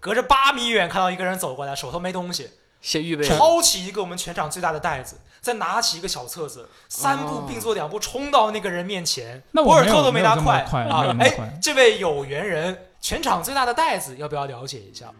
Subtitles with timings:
[0.00, 2.50] 隔着八米远看到一个人走过来，手头没东西，
[2.80, 9.42] 先预备抄起一个我们全场最大的袋子，再拿起一个小册子，三步并作两步冲到那个人面前。
[9.52, 15.12] 那我尔特都没拿快快啊哎，这位有缘人，全场最大的袋子，要不要了解一下？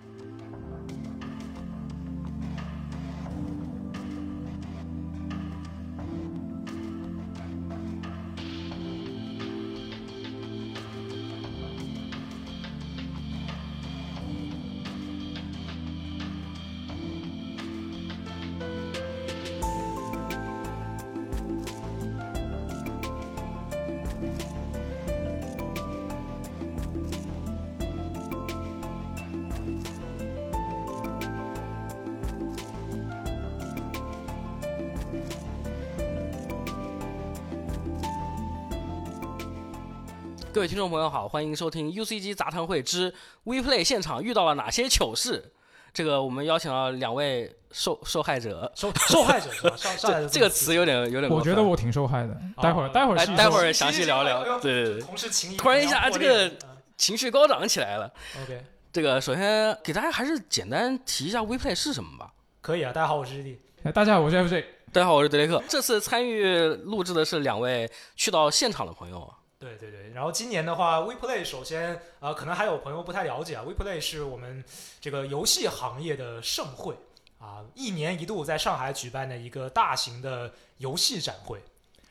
[40.60, 43.10] 各位听众朋友好，欢迎收听 UCG 杂谈会之
[43.46, 45.42] WePlay 现场遇到了哪些糗事。
[45.90, 49.74] 这个我们邀请了两位受受害者，受受害者是吧？
[49.74, 52.38] 上上来这这个词有点有点，我觉得我挺受害的。
[52.60, 56.52] 待会儿待会儿待会儿详细聊聊对对对同事情谊突然一下这个
[56.98, 58.12] 情绪高涨起来了。
[58.36, 62.30] 嗯 OK 这个首先给大家还是简单提一下 WePlay 是什么吧。
[62.60, 62.92] 可以啊。
[62.92, 63.58] 大家好，我是日弟。
[63.84, 64.62] 哎大家好，我是 FJ。
[64.92, 65.62] 大家好，我是德雷克。
[65.66, 69.32] 这次参与录制的是两位去到现场的朋友。
[69.60, 74.64] 对对对，然后今年的话，WePlay 首先呃，可能还有朋友不太了解啊，WePlay 是我们
[75.02, 76.96] 这个游戏行业的盛会
[77.38, 81.60] 啊，一年一度在上海举办的一个大型的游戏展会。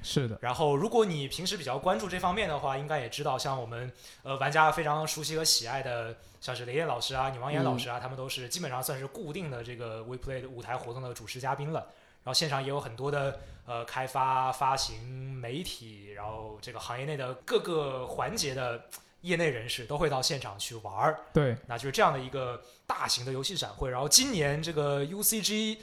[0.04, 3.92] 是的，然后，如果你平时比较关注这方面的话，应该也知道，像我们
[4.22, 11.86] 呃玩家非常熟悉和喜爱的，像是雷电老师啊、女王岩老师啊，他们都是基本上算是固定的这个 WePlay 的舞台活动的主持嘉宾了。
[12.24, 18.86] 然后现场也有很多的呃开发、发行、媒体，然后这个行业内的各个环节的
[19.22, 21.20] 业内人士都会到现场去玩儿。
[21.34, 23.90] 对，那就是这样的一个大型的游戏展会。
[23.90, 25.78] 然后今年这个 UCG，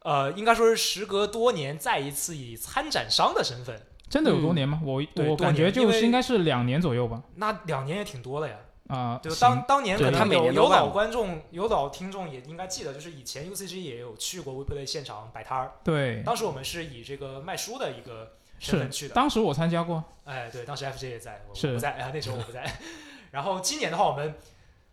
[0.00, 4.80] 呃，应该说是时隔多年再一次以参展商的身份，真的有多年吗？
[4.84, 7.22] 我我感觉就是应该是两年左右吧。
[7.36, 8.56] 那两年也挺多了呀。
[8.88, 19.14] 啊，就，当当年可对他能有有老观众、有老听众也应该记得，就是以前 UCG 也有去过 WePlay 现场摆摊儿，对，当时我们是以这个卖书的一个身份去的。
[19.14, 20.02] 当时我参加过。
[20.24, 22.70] 哎，对，当时 FJ 也在，我我不在，哎，那时候我不在。
[23.30, 24.34] 然后今年的话，我们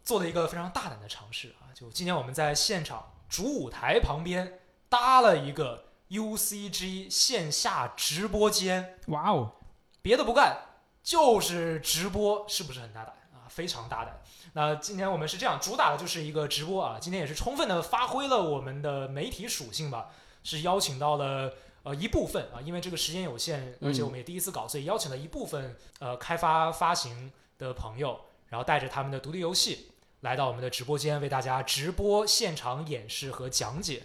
[0.04, 9.54] 做了一个非常大胆的尝试啊，就今年我们在现场主舞台旁边搭了一个 UCG 线下直播间，哇哦，
[10.02, 10.58] 别的不干，
[11.02, 13.25] 就是直播，是不是很大胆啊？
[13.56, 14.22] 非常大胆。
[14.52, 16.98] 那今天我们是这样，主打的就是一个直播啊。
[17.00, 20.10] 今天也是充分的发挥了我们的媒体属性吧，
[20.44, 34.04] 是邀请到了呃一部分啊，因为这个时间有限，而且我们也第一次搞，所以邀请了一部分呃开发发行的朋友，然后带着他们的独立游戏来到我们的直播间，为大家直播现场演示和讲解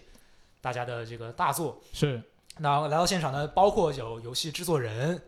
[0.61, 1.81] 大家的这个大作。
[1.93, 2.23] 是
[2.59, 5.21] 那来到现场呢，包括有游戏制作人，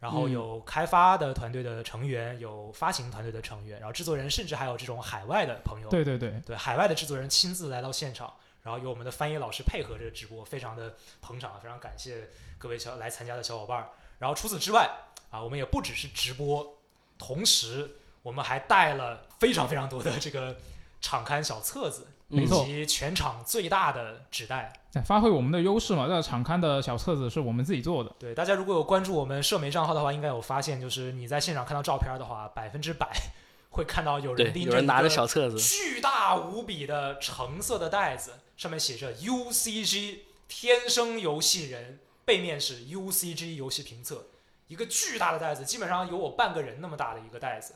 [0.00, 0.32] 然后嗯。
[0.32, 8.32] 有开发的团队的成员，有发行团队的成员，然后制作人，甚至还有这种海外的朋友，对对对，对海外的制作人亲自来到现场，
[8.62, 13.90] 然后有我们的翻译老师配合这个直播，非常的捧场，非常感谢各位小来参加的小伙伴儿。
[14.18, 14.90] 然后除此之外
[15.30, 16.78] 啊，我们也不只是直播，
[17.18, 20.56] 同时我们还带了非常非常多的这个
[21.00, 24.72] 场刊小册子，以没错及全场最大的纸袋。
[24.94, 26.06] 哎发挥我们的优势嘛。
[26.08, 28.10] 这个场刊的小册子是我们自己做的。
[28.18, 33.08] 对，大家如果有关注我们社媒账号的话，应该有发现，就是你在现场看到照片的话，百分之百
[33.70, 44.26] 会看到有人，拎着拿着小册子，巨大无比的橙色的袋子，上面写着 UCG 天生游戏人，背面是 UCG 游戏评测，
[44.66, 47.74] 一个巨大的袋子，基本上有我半个人那么大的一个袋子，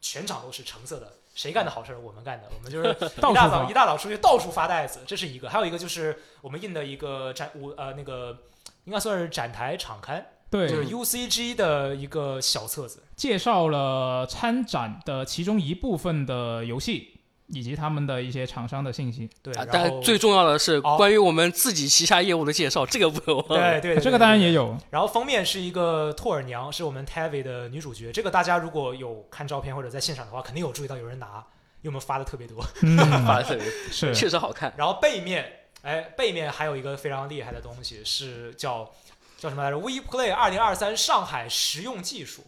[0.00, 1.12] 全场都是橙色的。
[1.36, 2.00] 谁干的好事儿？
[2.00, 2.88] 我们干的，我们就是
[3.20, 8.36] 一大早一大早出去到处发袋子，这是一个；还有一个就是我们印的一个展我呃那个
[8.84, 13.02] 应该算是展台场刊，对，就是 UCG 的一个小册子。
[13.14, 17.15] 介绍了参展的其中一部分的游戏
[17.48, 19.28] 以及他们的一些厂商的信息。
[19.42, 23.80] 对，啊，然后但最重要的是关于我们自己旗下业务的介绍，这个不能忘了。
[23.80, 24.76] 对对对这个当然也有。
[24.90, 28.10] 然后封面是一个兔耳娘，是我们 Tavi 的女主角。
[28.12, 31.44] 这个大家如果有看照片或者在现场的话，肯定有注意到有人拿，
[31.82, 32.64] 因为我们发的特别多。
[32.82, 34.74] 嗯， 发的特别是确实好看。
[34.76, 35.44] 然后背面，
[35.82, 38.90] 哎，背面还有一个非常厉害的东西，是叫
[39.38, 42.42] 叫什么来着？WePlay 二零二三上海实用技术。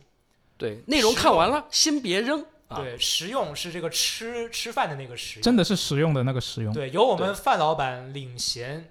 [0.56, 2.76] 对，内容看完了，先别扔啊。
[2.76, 5.42] 对，实用是这个吃吃饭的那个实用。
[5.42, 6.72] 真的是实用的那个实用。
[6.72, 8.90] 对，由我们范老板领衔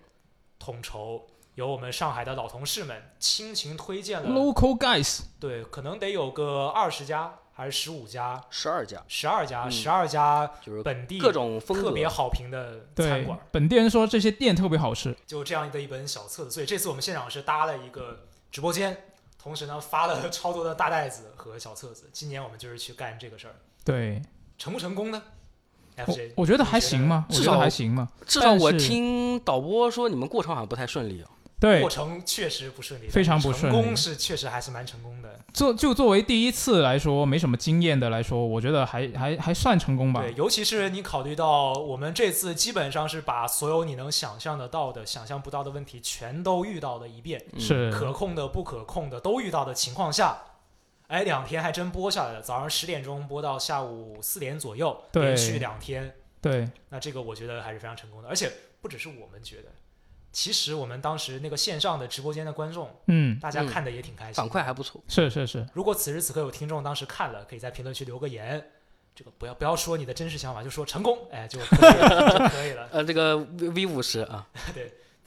[0.60, 8.44] 统筹，由我们上海的老同事们倾情推荐了 Local guys，对，可能得有个二十家还是十五家？
[8.50, 15.16] 十二家，十二家，嗯十二家就是本地各种风格特别好评的餐对馆，，本地人说这些店特别好吃。
[15.26, 16.52] 就这样的一本小册子。
[16.52, 18.96] 所以这次我们现场是搭了一个直播间，
[19.42, 22.10] 同时呢发了超多的大袋子和小册子。
[22.14, 23.56] 今年我们就是去干这个事儿，
[23.88, 24.22] 对，
[24.58, 25.24] 成不成功呢
[26.06, 28.10] 我我觉得还行嘛，我觉得至少还行嘛。
[28.26, 31.30] 至少我听导播说你们过程好像不太顺利哦。
[31.60, 35.40] 对过，程确实不顺利，非常不顺利成功是确实还是蛮成功的。
[35.54, 40.22] 作就作为第一次来说，没什么经验的来说，我觉得还还还算成功吧。
[40.22, 50.38] 对，尤其是你考虑到我们这次基本上是把所有你能想象得到的、想象不到的问题全都遇到了一遍，嗯是可控的、不可控的都遇到的情况下，
[51.08, 58.52] 哎，两天还真播下来了，早上十点钟播到下午四点左右，连续两天，对，那这个我觉得还是非常成功的，而且
[58.82, 59.70] 不只是我们觉得。
[60.34, 65.02] 其实我们当时那个线上的直播间的观众，嗯，大家看的也挺开心的、反馈还不错。
[65.08, 68.72] 是是是，如果此时此刻有听众当时看了，可以在评论区留个言。
[69.16, 72.88] 这个不要不要说你的真实想法，就说成功，哎，就可以了， 就可以了。
[72.92, 74.48] 呃，这个 V V 五十啊，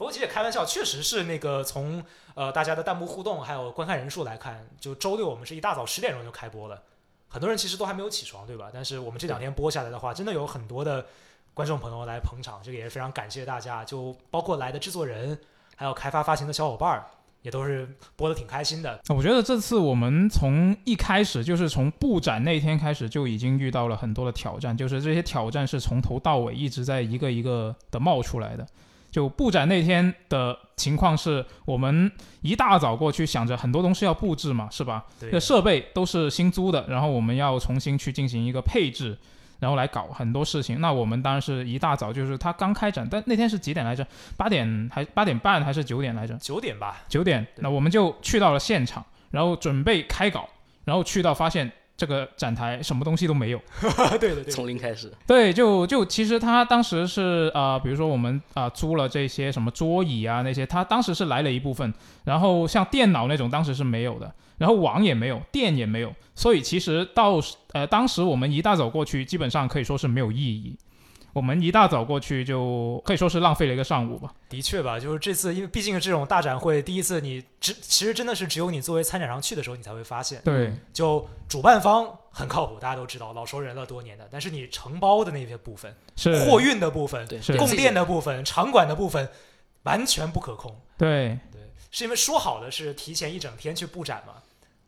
[0.01, 2.03] 不过其实也开玩笑，确实是那个从
[2.33, 6.81] 呃大家的弹幕互动还有观看人数来看，就周六我们是一大早十点钟就开播了，
[7.27, 8.71] 很多人其实都还没有起床，对吧？
[8.73, 11.05] 但是我们这两天播下来的话，真的有很多的
[11.53, 15.37] 观众朋友来捧场，这个也是非常感谢大家，就包括来的制作人，
[15.75, 17.05] 还有开发发行的小伙伴儿，
[17.43, 18.99] 也都是播的挺开心的。
[19.09, 28.65] 我觉得这次我们从一开始就是从布展那天开始就已经遇到了很多的挑战，就是这些挑战是从头到尾一直在一个一个的冒出来的。
[29.11, 32.09] 就布展那天的情况是我们
[32.41, 35.05] 一大早过去，想着很多东西要布置嘛，是吧？
[35.19, 39.17] 对这设备都是新租的，然后我们要重新去进行一个配置，
[39.59, 40.79] 然后来搞很多事情。
[40.79, 44.07] 那我们当然是一大早，就是他刚开展，但那天是几点来着？
[44.37, 46.35] 八点还八点半还是九点来着？
[46.37, 50.47] 九点吧，九点，那我们就去到了现场，然后准备开搞，
[50.85, 51.69] 然后去到发现
[52.01, 53.61] 这个展台什么东西都没有。
[54.19, 55.13] 对对对，从零开始。
[55.27, 61.93] 对，就就其实他当时是呃，比如说我们啊、呃租了这些什么桌椅啊那些，他当时是来了一部分，
[62.23, 67.39] 然后像电脑那种当时是没有的，然后网也没有，电也没有，所以其实到
[67.73, 70.75] 呃当时我们一大早过去，基本上可以说是没有意义。
[71.33, 74.33] 我们一大早过去就可以说是浪费了一个上午吧。
[74.49, 89.29] 的确吧，就是这次，因为毕竟这种大展会，第一次你只其实真的是只有你作为参展商去的时候，你才会发现，对，就主办方很靠谱，大家都知道，老熟人了多年的，但是你承包的那些部分、是货运的部分、对，是供电的部分、场馆的部分，
[89.83, 90.75] 完全不可控。
[90.97, 91.61] 对，对，
[91.91, 94.33] 是因为说好的是提前一整天去布展嘛，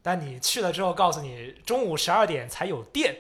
[0.01, 3.16] 但你去了之后，告诉你中午十二点才有电，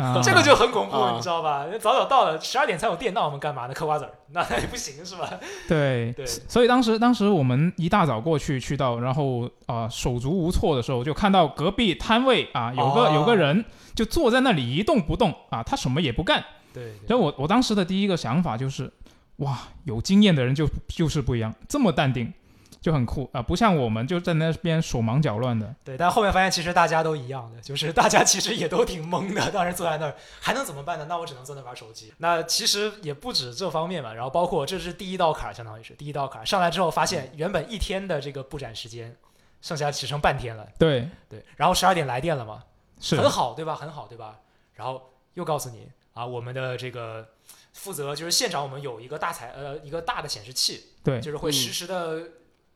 [0.00, 1.66] 啊、这个就很恐怖，啊你知道吧？
[1.80, 3.74] 早早到了，十二点才有电，那我们干嘛呢？
[3.74, 5.28] 嗑瓜子儿， 那那也不行是吧？
[5.66, 6.12] 对。
[6.12, 13.64] 对，所以当时，当时我们一大早过去，去到，然后啊、手足无措的时候，就看到隔壁摊位啊，有个、哦有个人
[13.94, 16.44] 就坐在那里一动不动啊，他什么也不干。
[16.72, 18.92] 对，所以我我当时的第一个想法就是，
[19.38, 22.32] 哇，有经验的人就就是不一样，这么淡定，
[22.80, 25.74] 就很酷啊、不像我们就在那边手忙脚乱的。
[25.84, 29.50] 对，但后面发现其实大家都一样的，就是 大家其实也都挺懵的。
[29.50, 31.06] 当时坐在那儿还能怎么办呢？
[31.08, 32.12] 那我只能坐那玩手机。
[32.18, 39.16] 那其实也不止这方面吧，然后包括这是第一道坎儿，相当于是第一道坎儿上来之后，发现原本一天的这个布展时间，
[39.60, 40.66] 剩下只剩半天了。
[40.78, 42.62] 对，对，然后十二点来电了嘛，
[43.00, 43.74] 是很好，对吧？
[43.74, 44.38] 很好，对吧？
[44.74, 47.26] 然后又告诉你啊，我们的这个
[47.72, 52.22] 负责就是现场我们有一个大彩呃一个大的显示器，对就是会嗯实时的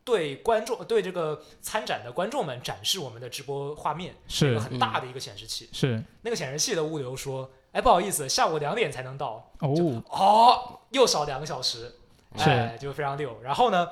[0.04, 5.68] 对观众、对这个参展的观众们展示我们的直播画面，是一个很大的一个显示器。
[5.72, 11.96] 是那个显示器的物流说，哎，不好意思，下午两点才能到，哦，哦，又少两个小时，
[12.36, 13.40] 是哎，就非常溜。
[13.42, 13.88] 然后呢，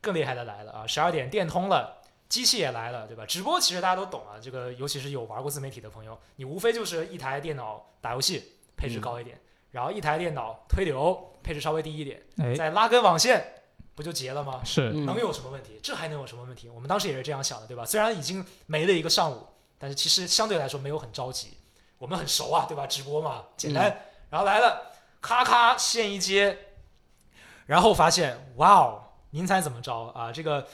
[0.00, 2.00] 更厉害的来了啊，十二点电通了。
[2.26, 3.24] 机器也来了，对吧？
[3.26, 9.38] 直播其实大家都懂啊，这个尤其是有玩过自媒体的朋友，你无非就是一台电脑打游戏配置高一点，
[9.70, 13.63] 然后一台电脑推流配置稍微低一点，哎，再拉根网线，
[13.94, 14.60] 不就结了吗？
[14.64, 15.78] 是嗯能有什么问题？
[15.82, 16.68] 这还能有什么问题？
[16.68, 17.84] 我们当时也是这样想的，对吧？
[17.84, 19.46] 虽然已经没了一个上午，
[19.78, 21.56] 但是其实相对来说没有很着急，
[21.98, 22.86] 我们很熟啊，对吧？
[22.86, 23.84] 直播嘛，简单。
[24.30, 26.58] 然后来了，咔咔线一接，
[27.66, 30.32] 然后发现，哇哦，您猜怎么着啊？
[30.32, 30.66] 这个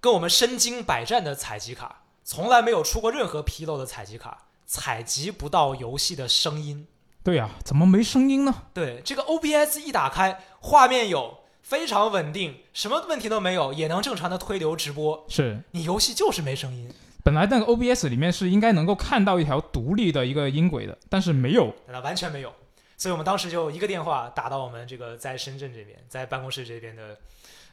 [0.00, 6.86] 跟我们身经百战的采集卡，从来没有出过任何纰漏的采集卡，采集不到游戏的声音。
[7.22, 8.62] 对呀、怎么没声音呢？
[8.72, 15.26] 对，这个 OBS 一打开，画面有，非常稳定，什么问题都没有，也能正常的推流直播。
[15.28, 16.90] 是你游戏就是没声音，
[17.22, 21.74] 本来那个 OBS 里面是应该能够看到一条独立的一个音轨的，但是没有。
[21.86, 22.50] 那完全没有。
[22.96, 27.18] 所以我们当时就一个电话打到我们这个在深圳这边，在办公室这边的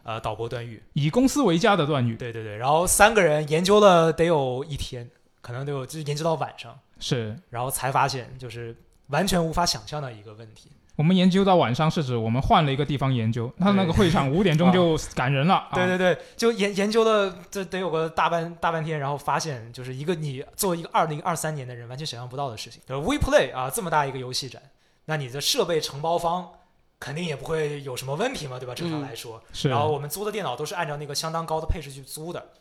[0.04, 0.84] 呃导播段誉。
[0.92, 5.10] 以公司为家的段誉，对对对，然后三个人研究了得有一天，
[5.40, 8.76] 可能得有就是研究到晚上，是然后才发现就是
[9.08, 10.70] 完全无法想象的一个问题。
[10.96, 15.56] 我们研究到晚上是指我们换了一个地方研究，他那个会场 五点钟就赶人了。
[15.56, 15.70] 啊。
[15.74, 22.82] 对对对，就研研究了这得有个大半大半天，然后发现就是一个你作为一个二零二三年的人完全想象不到的事情。
[22.88, 24.62] 就是 WePlay 啊，这么大一个游戏展，
[25.06, 26.50] 那你的设备承包方
[26.98, 28.74] 肯定也不会有什么问题嘛，对吧？
[28.74, 29.68] 正常嗯来说，是。
[29.68, 32.52] 然后我们租的电脑都是按照那个相当高的配置去租的，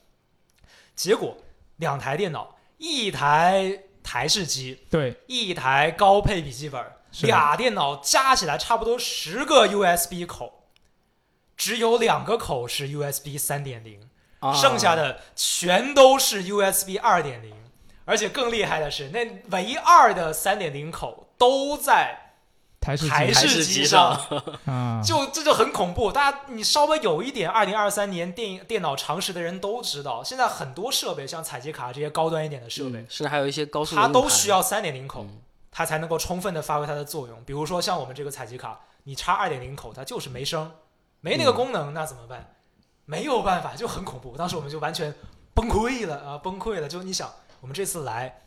[0.96, 1.36] 结果
[1.76, 5.16] 两台电脑，一台台式机，对。
[5.28, 6.88] 一台高配笔记本，是
[7.22, 10.64] 俩电脑加起来差不多十个 USB 口，
[11.56, 14.08] 只有两个口是 USB 三点零，
[14.40, 14.52] 啊。
[14.52, 17.54] 剩下的全都是 USB 二点零。
[18.06, 22.34] 而且更厉害的是，那唯二的三点零口都在
[22.78, 24.20] 台式机台台式机机上。
[24.68, 26.12] 啊，就这就很恐怖。
[26.12, 35.40] 大家你稍微有一点二零二三年电电脑常识的人都知道，现在很多设备像采集卡这些高端一点的设备，嗯甚至还有一些高速它都需要三点零口，嗯
[35.76, 37.42] 它才能够充分的发挥它的作用。
[37.44, 40.70] 比如说像我们这个采集卡，你插二点零口，它就是没声，
[41.20, 42.54] 没那个嗯功能，那怎么办？
[43.06, 44.36] 没有办法，就很恐怖。
[44.36, 45.12] 当时我们就完全
[45.52, 46.86] 崩溃了啊，崩溃了。
[46.86, 47.28] 就你想，
[47.60, 48.42] 我们这次来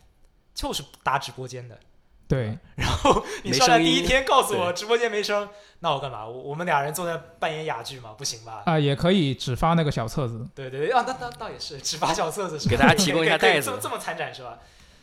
[0.54, 1.78] 就是搭直播间的，
[2.26, 5.48] 对然后你没上来第一天告诉我直播间没声，
[5.80, 6.26] 那我干嘛？
[6.26, 8.14] 我我们俩人坐在扮演哑剧嘛？
[8.16, 8.62] 不行吧？
[8.64, 10.44] 啊，也可以只发那个小册子。
[10.54, 14.58] 对对对，啊，那那倒也是，只发小册子是吧给大家提供一下 可以可以袋子这么这么参展是吧？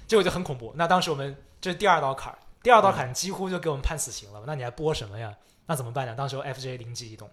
[0.08, 0.74] 结果就很恐怖。
[0.76, 4.44] 那当时我们这是第二道坎儿，第二道坎几乎就给我们判死刑了。
[4.46, 5.34] 那你还播什么呀？
[5.68, 6.14] 那怎么办呢？
[6.16, 7.28] 当时 FJ 灵机一动，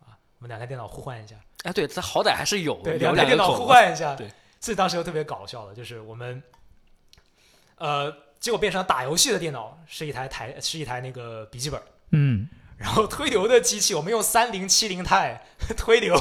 [0.00, 4.14] 啊，我们两台电脑互换一下，哎，对，它好歹还是有对，两台电脑互换一下。
[4.14, 4.30] 对，
[4.60, 6.42] 所以当时又特别搞笑的，就是我们，
[7.78, 11.80] 呃，结果变成打游戏的电脑是一台台是一台那个笔记本。
[12.10, 12.46] 嗯，
[12.76, 15.40] 然后推流的机器，我们用三零七零钛
[15.74, 16.14] 推流，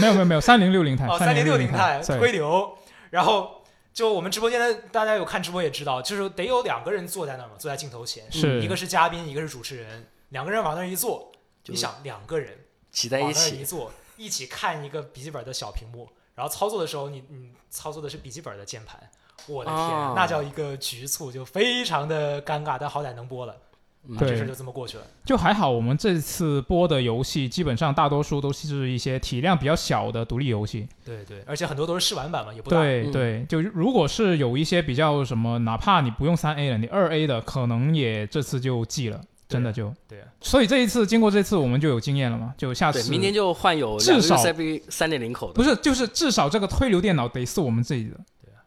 [0.00, 2.78] 没有没有没有，三零六零钛，哦，三零六零钛对推流，
[3.10, 3.53] 然后
[3.94, 8.60] 就我们直播间的大家有看直播也知道，就是得有两个人坐在那儿嘛，坐在镜头前，是。
[8.60, 11.30] 一个是嘉宾，一个是主持人，两个人往那儿一坐，
[11.66, 12.58] 你想两个人
[12.90, 13.60] 挤在一起。
[13.60, 19.00] 一，坐，一起看一个笔记本的小屏幕，然后操作的时候你你操作的是笔记本的键盘。
[19.46, 20.12] 我的天，哦。
[20.16, 23.56] 那叫一个局促，就非常的尴尬，但好歹能播了，
[24.08, 25.04] 嗯对啊这事就这么过去了。
[25.24, 30.86] 就还好，我们这次播的游戏基本上大多数都是一些体量比较小的独立游戏。
[31.04, 44.36] 对对，而且很多都是试玩版嘛，也不对对，就如果是有一些比较什么，哪怕你不用三 A 了，你二 A 的可能也这次就记了，真的就对啊所以这一次经过这次我们就有经验了嘛，就下对，次明年就换有至少
[44.88, 48.16] 三点零口的，不是就是至少这个推流电脑得是我们自己的，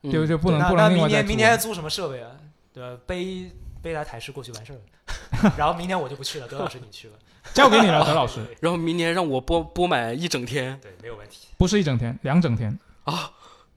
[0.01, 2.31] 嗯就就不能那不能另外再那明年明年还租租什么设备啊？
[2.73, 2.97] 对吧？
[3.05, 5.53] 背背台台式过去完事儿了。
[5.57, 7.13] 然后明年我就不去了，德老师你去了。
[7.53, 11.47] 交给你了，德老师， 然后明年让我播播满一整天对，没有问题。
[11.57, 13.31] 不是一整天，两整天啊，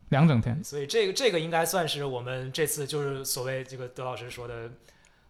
[0.08, 4.70] 两整天，所以这个这个应该算是我们这次就是所谓这个德老师说的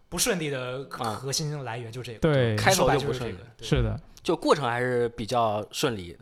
[0.09, 2.19] 不顺利的啊核心来源，就这个。
[2.19, 3.63] 对，开头就不顺利是这个。
[3.63, 3.99] 是的。
[4.23, 6.19] 就过程还是比较顺利的。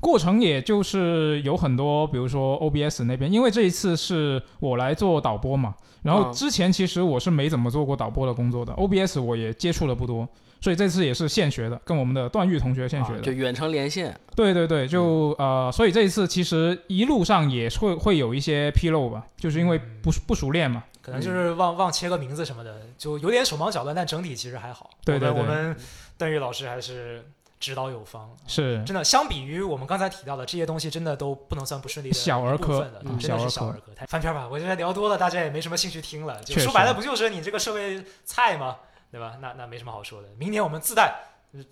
[0.00, 10.26] 过程也就是有很多，比如说 OBS 那边，因为这一次是我来做导播嘛，然后嗯之前其实我是没怎么做过导播的工作的，OBS 我也接触的不多，
[10.60, 13.18] 所以这次也是现学的，跟我们的段誉同学现学的。
[13.18, 20.84] 啊就远程连线，对对对，就呃，所以这一次其实一路上也会会有一些纰漏吧，就是因为不不熟练嘛。
[21.02, 24.90] 可能就是忘忘切个名字什么的，就有点手忙脚乱，但整体其实还好。
[25.04, 25.76] 对对对我们我们
[26.18, 27.24] 段誉老师还是
[27.60, 28.34] 指导有方。
[28.48, 33.94] 是真的，相比于我们刚才提到的这些东西，真的都不能算不顺利的小儿科嗯真的是小儿科。
[33.94, 36.42] 太翻篇吧，我觉得聊多了，大家也没什么兴趣听了。
[36.42, 38.78] 就说白了，不就是你这个设备菜吗？
[39.12, 39.36] 对吧？
[39.40, 40.28] 那那没什么好说的。
[40.38, 41.12] 明年我们自带，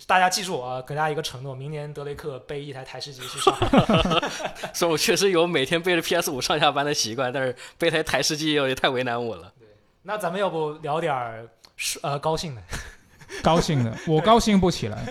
[0.05, 4.29] 大家记住啊，给大家一个承诺，明年德雷克背一台台式机去上海。
[4.75, 9.51] 所以我确实有每天背着 PS 五上下班的习惯，但是背台台式机有点太为难我了。
[9.57, 9.67] 对
[10.03, 11.47] 那咱们要不聊点儿
[12.01, 12.61] 呃高兴的？
[13.43, 15.05] 高兴的，我高兴不起来。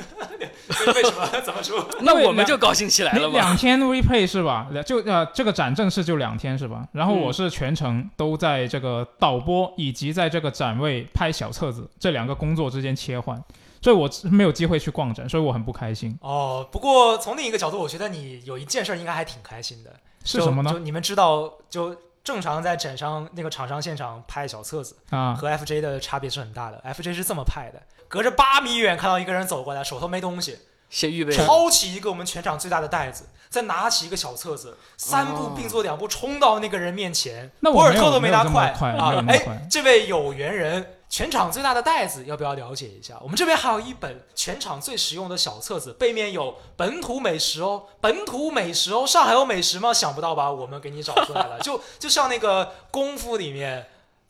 [0.86, 1.26] 为为什么？
[1.40, 1.88] 怎么说？
[2.02, 3.34] 那我们就高兴起来了嘛。
[3.34, 4.68] 两天 replay 是吧？
[4.84, 6.86] 就呃，这个展正式就两天是吧？
[6.92, 13.42] 然后嗯我是全程都在这个导播以及在这个展位拍小册子这两个工作之间切换，
[13.80, 16.16] 所以我没有机会去逛展，所以我很不开心。
[16.20, 19.90] 哦，不过从另一个角度，我觉得你有一件事儿应该还挺开心的。
[20.24, 20.70] 是什么呢？
[20.70, 21.96] 就就你们知道，就
[22.28, 26.78] 正常在展商那个厂商现场拍小册子，啊，和 FJ 的差别是很大的。
[26.84, 30.58] FJ 是这么拍的，隔着八米远看到一个人走过来，手头没东西，
[30.90, 37.50] 先预备抄起一个我们全场最大的袋子，再拿起一个小册子，三步哦并作两步冲到那个人面前。
[37.60, 39.24] 那我没有博尔特都没有这么拿快啊！
[39.26, 43.18] 哎这位有缘人全场最大的袋子要不要了解一下？
[43.22, 49.92] 我们这边还有一本全场最实用的小册子，背面有本土美食哦，本土美食哦，上海有美食吗？
[49.92, 50.50] 想不到吧？
[50.52, 53.86] 我们给你找出来了， 就就像那个功夫里面，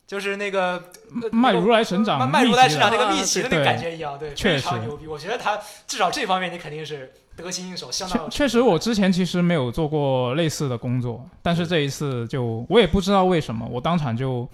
[0.07, 0.81] 就是那个
[1.21, 5.05] 呃卖如来神掌卖卖如来神掌那个秘籍的那个感觉一样，对，确实非常牛逼。
[5.05, 14.47] 我觉得他至少这方面你肯定是得心应手，相当确实，我之前其实没有做过类似的工作，但是这一次就我也不知道为什么，我当场就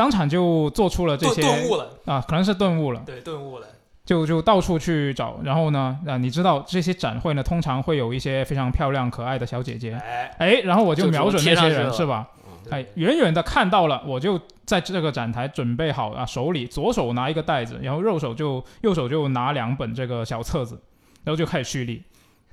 [0.00, 3.66] 当场就做出了这些顿悟了，啊，可能是顿悟了，对，顿悟了。
[4.06, 12.26] 就就到处去找，然后呢，啊，你知道这些展会呢，通常会有一些非常漂亮可爱的小姐姐，哎，哎，然后我就就瞄准那些人是吧？
[12.64, 20.80] 对哎，远远的看到了，我就在这个展台准备好啊，手里左手拿一个袋子，然后右手就右手就拿两本这个小册子，
[21.24, 22.02] 然后就开始蓄力。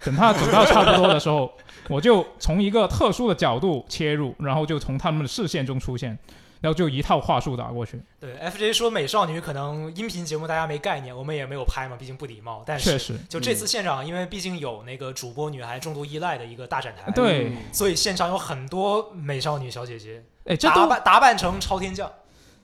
[0.04, 1.50] 等他走到差不多的时候，
[1.88, 6.20] 我就从一个特殊的角度切入，然后就从他们的视线中出现，
[6.62, 8.02] 然后就一套话术打过去。
[8.20, 12.64] 对，FJ 说美少女可能音频节目大家没概念，我们也没有拍嘛，毕竟不礼貌。
[12.66, 22.12] 但是确实，就这次现场，因为毕竟有那个主播女孩重度依赖的一个大展台，对，所以现场有很多美少女小姐姐哎，这打都扮打扮成超天将，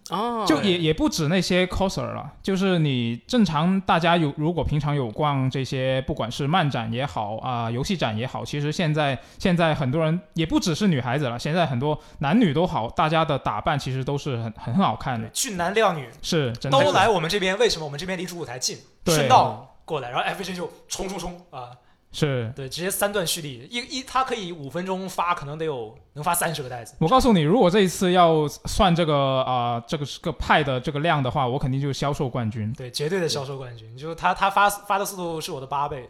[0.10, 17.58] 哦，就也也不止那些 coser 了，就是你正常大家有如果平常有逛这些，不管是漫展也好啊、游戏展也好，其实现在现在很多人也不只是女孩子了，现在很多男女都好，大家的打扮其实都是很很好看的，俊男靓女是真的都来我们这边。
[17.58, 18.78] 为什么我们这边离主舞台近？
[19.06, 21.72] 顺道过来，然后 FJ 就冲冲冲啊！
[22.14, 22.50] 是。
[22.56, 26.96] 对，直接三段蓄力，一一他可以五分钟发，可能得有能发三十个袋子。
[27.00, 32.72] 我告诉你，如果这一次要算这个啊、这个这个派的这个量的话，我肯定就是销售冠军。
[32.74, 36.08] 对，绝对的销售冠军，就是他他发发的速度是我的八倍。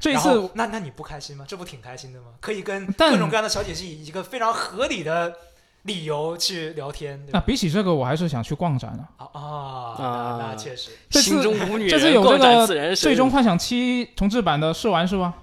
[0.00, 1.44] 这一次那那你不开心吗？
[1.48, 2.26] 这不挺开心的吗？
[2.40, 5.34] 可以跟各种各样的小姐姐以一个非常合理的
[5.82, 9.08] 理由去聊天，那比起这个，我还是想去逛展了。
[9.16, 12.94] 啊啊，啊那那确实这次心中无女这次，有这个。
[12.96, 15.34] 最终幻想七重置版的试玩是吧？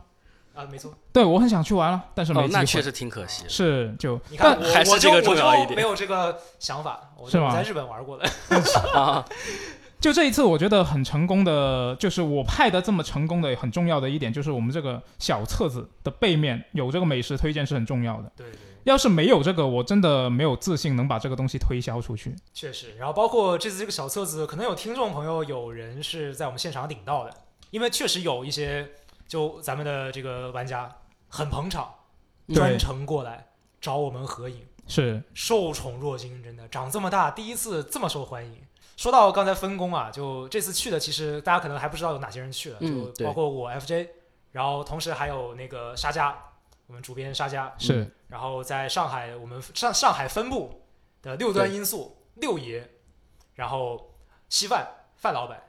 [0.54, 0.94] 啊，没错。
[1.12, 2.60] 对，我很想去玩了，但是没哦，机会。
[2.60, 3.50] 那确实挺可惜的。
[3.50, 8.30] 是就你看但我还是这个我就我就重要一点没有这个想法，我是在日本玩过的。
[8.94, 9.26] 啊，
[10.06, 18.32] 就这一次，我觉得很成功的，就是我派的这么成功的很重要的一点，就是我们这个小册子的背面有这个美食推荐是很重要的。
[18.36, 22.36] 对对，要是没有这个，我真的没有自信能把这个东西推销出去。
[22.54, 22.96] 确实。
[23.00, 27.34] 然后包括这次这个小册子，可能有听众朋友有人是在我们现场领到的，
[27.72, 28.88] 因为确实有一些
[29.28, 30.88] 就咱们的这个玩家
[31.30, 31.90] 很捧场，
[32.54, 33.48] 专程过来
[33.82, 34.60] 找我们合影。
[34.88, 38.56] 是受宠若惊，真的长这么大第一次这么受欢迎。
[38.96, 44.08] 说到刚才分工啊，就这次去的，其实大家可能还不知道有哪些人去了，嗯就包括我 FJ，
[44.52, 46.38] 然后同时还有那个沙家，
[46.88, 50.82] 我们主编沙家，是，然后在上海我们上上海分部
[51.22, 52.90] 的六端因素六爷，
[53.56, 54.16] 然后
[54.50, 55.62] 稀饭范老板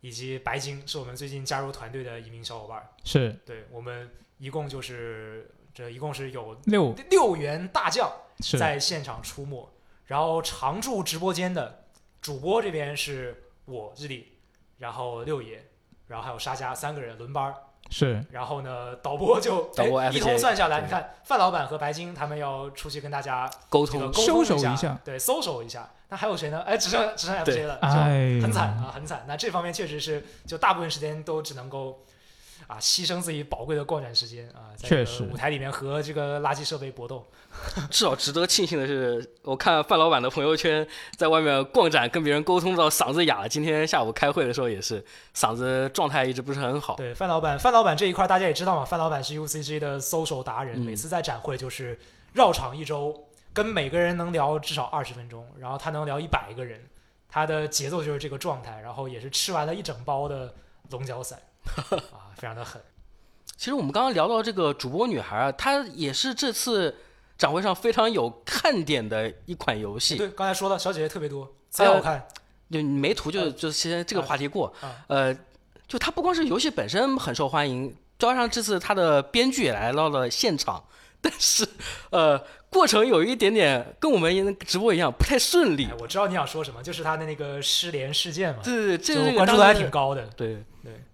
[0.00, 8.10] 以及白金是我们最近加入团队的一名小伙伴儿，是对我们一共就是这一共是有六六员大将。
[8.58, 9.68] 在现场出没。
[10.06, 11.81] 然后常驻直播间的
[12.22, 14.28] 主播这边是我日历，
[14.78, 15.60] 然后六爷，
[16.06, 17.54] 然后还有沙家三个人轮班儿。
[17.90, 25.90] 是然后呢，导播就 导播一通算下来，你看范老板和白金他们要出去跟大家沟通这个沟收通一手一下对，搜手一下。
[26.08, 26.62] 那还有谁呢？
[26.62, 29.24] 哎，只剩只剩 FJ 了，就哎，很惨啊，很惨。
[29.26, 32.04] 那这方面确实是，就大部分时间都只能够
[32.66, 37.26] 啊牺牲自己宝贵的逛展时间啊，在这个舞台里面和这个垃圾设备搏斗。
[37.90, 43.48] 至少值得庆幸的是，我看范老板的朋友圈，在外面逛展跟别人沟通到嗓子哑了。
[43.48, 45.04] 今天下午开会的时候也是，
[45.36, 46.96] 嗓子状态一直不是很好。
[46.96, 51.98] 对，范老板，范老板这一块大家也知道嘛，范老板是 UCG 的搜手达人，嗯每次在展会就是
[52.32, 56.82] 绕场一周，跟每个人能聊至少二十分钟，然后他能聊一百个人，
[57.28, 60.54] 他的节奏就是这个状态，然后也是吃完了一整包的
[60.90, 61.38] 龙角散，
[62.10, 62.80] 啊， 非常的狠。
[63.56, 66.96] 其实我们刚刚聊到这个主播女孩啊，她也是这次
[67.38, 70.16] 展会上非常有看点的一款游戏。
[70.16, 72.26] 对，刚才说了，小姐姐特别多，贼好看。
[72.70, 74.72] 就你没图就呃就先这个话题过。
[74.80, 75.36] 啊呃，
[75.86, 80.82] 就它不光是游戏本身很受欢迎，加上这次它的编剧也来到了现场，
[81.20, 81.68] 但是
[82.10, 90.26] 呃，过程有一点点跟我们直播一样不太顺利哎。，我知道你想说什么，就是他的那个失联事件嘛，对对对，这个关注度还挺高的。
[90.28, 90.64] 对，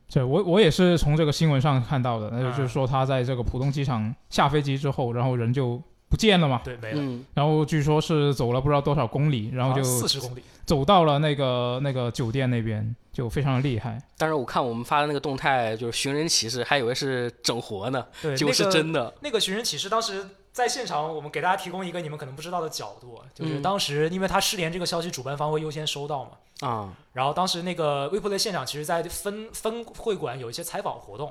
[0.09, 10.43] 这我我也是从这个新闻上看到的，那就是说他在这个浦东机场下飞机之后，然后人就不见了嘛，对，没了，嗯，然后据说是走了不知道多少公里，然后就四十公里。
[10.65, 13.99] 走到了那个那个酒店那边，就非常的厉害。
[14.19, 19.13] 但是我看我们发的那个动态，就是寻人启事，还以为是整活呢，对，结果是真的。
[19.21, 20.27] 那个寻人启事当时
[20.59, 26.33] 在现场，我们给大家提供一个你们可能不知道的角度，就是嗯当时因为他失联这个消息，主办方会优先收到嘛。
[26.69, 31.29] 啊，然后当时那个 WePlay 现场，其实在分分会馆有一些采访活动，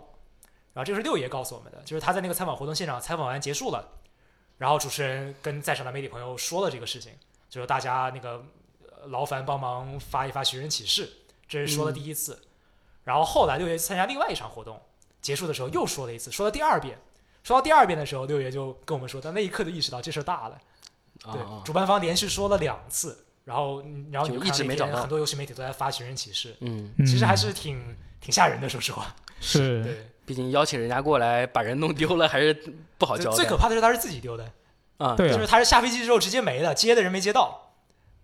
[0.71, 3.85] 然后这个是六爷告诉我们的，就是他在那个采访活动现场采访完结束了，
[4.57, 7.11] 然后主持人跟在场的媒体朋友说了这个事情，
[7.49, 8.41] 就是大家那个
[8.79, 11.11] 呃劳烦帮忙发一发寻人启事，
[11.49, 12.41] 这是说的第一次。
[13.03, 14.81] 然后后来六爷参加另外一场活动，
[15.21, 16.97] 结束的时候又说了一次，说了第二遍。
[17.47, 20.57] 说到第二遍的时候，六爷就跟我们说，他那一刻就意识到这事儿大了。
[21.31, 26.53] 对，啊，主办方连续说了两次，然后嗯然后你就一直没找到很多游戏媒体都在发寻人启事，
[27.05, 29.15] 其实还是挺挺吓人的，说实话。
[29.39, 32.53] 是对，毕竟邀请人家过来把人弄丢了，还是
[32.97, 33.37] 不好交代。
[33.37, 34.51] 最可怕的是他是自己丢的，
[34.97, 37.71] 啊，对啊就是他是下飞机之后直接没了，接的人没接到。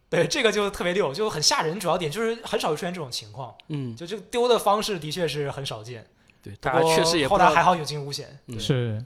[0.10, 1.80] 对，这个就特别溜，就很吓人。
[1.80, 6.06] 主要点就是很少会出现这种情况，嗯，就这个丢的方式的确是很少见。
[6.44, 8.38] 对，大家确实也不知道后来还好有惊无险。
[8.48, 9.04] 嗯是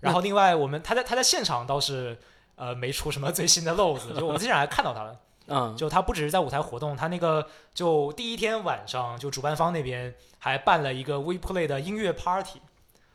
[0.00, 2.18] 然后另外我们他在他在现场倒是
[2.56, 5.16] 呃没出什么最新的漏子，就我们现场还看到他了。
[5.48, 12.60] 嗯，就他不只是在舞台活动，他那个就第一天晚上，就主办方那边还办了一个 WePlay 的音乐 party，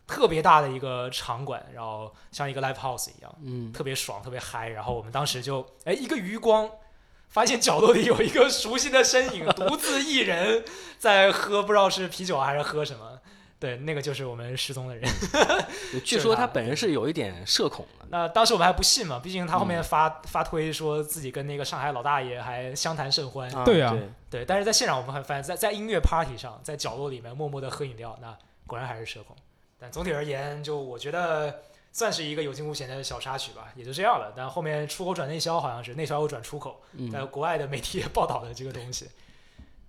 [0.05, 4.69] 特别大的一个场馆，然后像一个 live house 一样，嗯，特别爽，特别嗨。
[4.69, 6.69] 然后我们当时就哎一个余光，
[7.29, 10.63] 发现角落里有一个熟悉的身影，独自一人
[10.97, 13.16] 在喝，不知道是啤酒还是喝什么。
[13.59, 15.03] 对，那个就是我们失踪的人。
[16.05, 18.05] 据说他本人是有一点社恐的。
[18.09, 23.51] 那当时我们还不信嘛，毕竟他后嗯面发、发推说自己跟那个上海老大爷还相谈甚欢。
[23.55, 24.09] 啊对啊对，
[24.41, 29.35] 对，但是在现场我们还发现，在在音乐 party 上，在角落里面默默的喝饮料，那果然还是社恐。
[29.79, 34.31] 但总体而言，就我觉得算是一个有惊无险的小插曲吧，也就这样了。
[34.35, 36.79] 但后面出口转内销，好像是内销又转出口，
[37.11, 39.09] 在嗯，国外的媒体也报道了这个东西。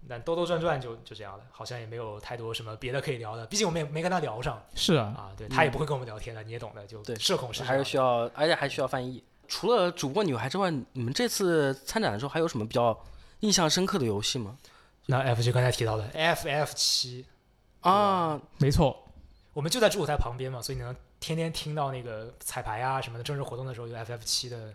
[0.08, 5.32] 但兜兜转转就就这样了，好像也没有太多什么别的可以聊的，毕竟我们也没跟他聊上是啊，啊。
[5.36, 9.22] 对他也不会跟我们聊天的，你也懂的，就对社恐是还是需要，而且还需要翻译。
[9.46, 12.98] 除了主播女孩之外，你们这次参展的时候还有什么比较
[13.40, 14.58] 印象深刻的游戏吗？
[15.06, 17.24] 那 F 就刚才提到的 FF 七，
[17.80, 19.08] 啊，没错，
[19.54, 24.74] 我们就在主舞台旁边嘛，所以你能天天听到那个彩排啊什么的，正式活动的时候有 FF 七的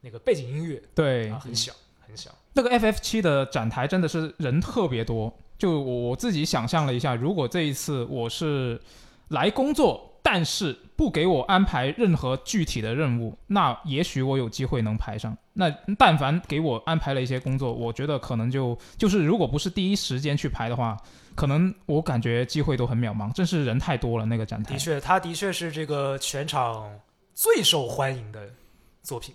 [0.00, 2.34] 那个背景音乐对啊，，很响很响。
[2.52, 8.80] 那个 FF 七的展台真的是人特别多，就我我自己想象了一下，如果这一次我是
[9.28, 15.36] 来工作，但是不给我安排任何具体的任务，那也许我有机会能排上。
[15.54, 20.96] 那但凡给我安排了一些工作，我觉得可能就就是如果不是第一时间去排的话，
[21.34, 24.78] 可能我感觉机会都很渺茫，真是人太多了那个展台的。
[24.78, 26.98] 确，它的确是这个全场
[27.34, 28.50] 最受欢迎的
[29.02, 29.34] 作品。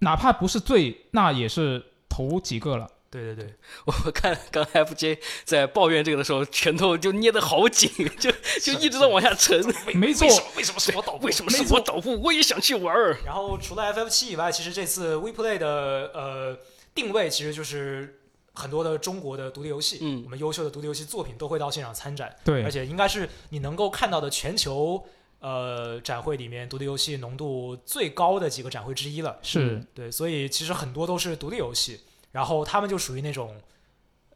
[0.00, 1.82] 哪怕不是最，那也是
[2.16, 2.88] 头几个了。
[3.08, 3.54] 对对对，
[3.86, 9.64] 我看刚 FJ 在抱怨这个的时候，拳头就捏得好紧， 就就一直在往下沉。
[9.94, 10.26] 没错。
[10.26, 10.50] 为什么？
[10.56, 10.80] 为什么？
[10.80, 12.20] 是我倒为什么是我导部？
[12.20, 13.16] 我也想去玩儿。
[13.24, 16.58] 然后除了 FF 七以外，其实这次 WePlay 的呃
[16.94, 18.18] 定位其实就是
[18.52, 20.22] 很多的中国的独立游戏，嗯。
[20.24, 22.64] 我们优秀的独立游戏作品都会到现场参展，对。
[22.64, 25.02] 而，且应该是你能够看到的全球
[25.40, 29.38] 呃展会里面独立游戏浓度最高的几个展会之一了。
[29.42, 29.80] 是。
[29.94, 32.00] 对，所以其实很多都是独立游戏，
[32.36, 33.56] 然后他们就属于那种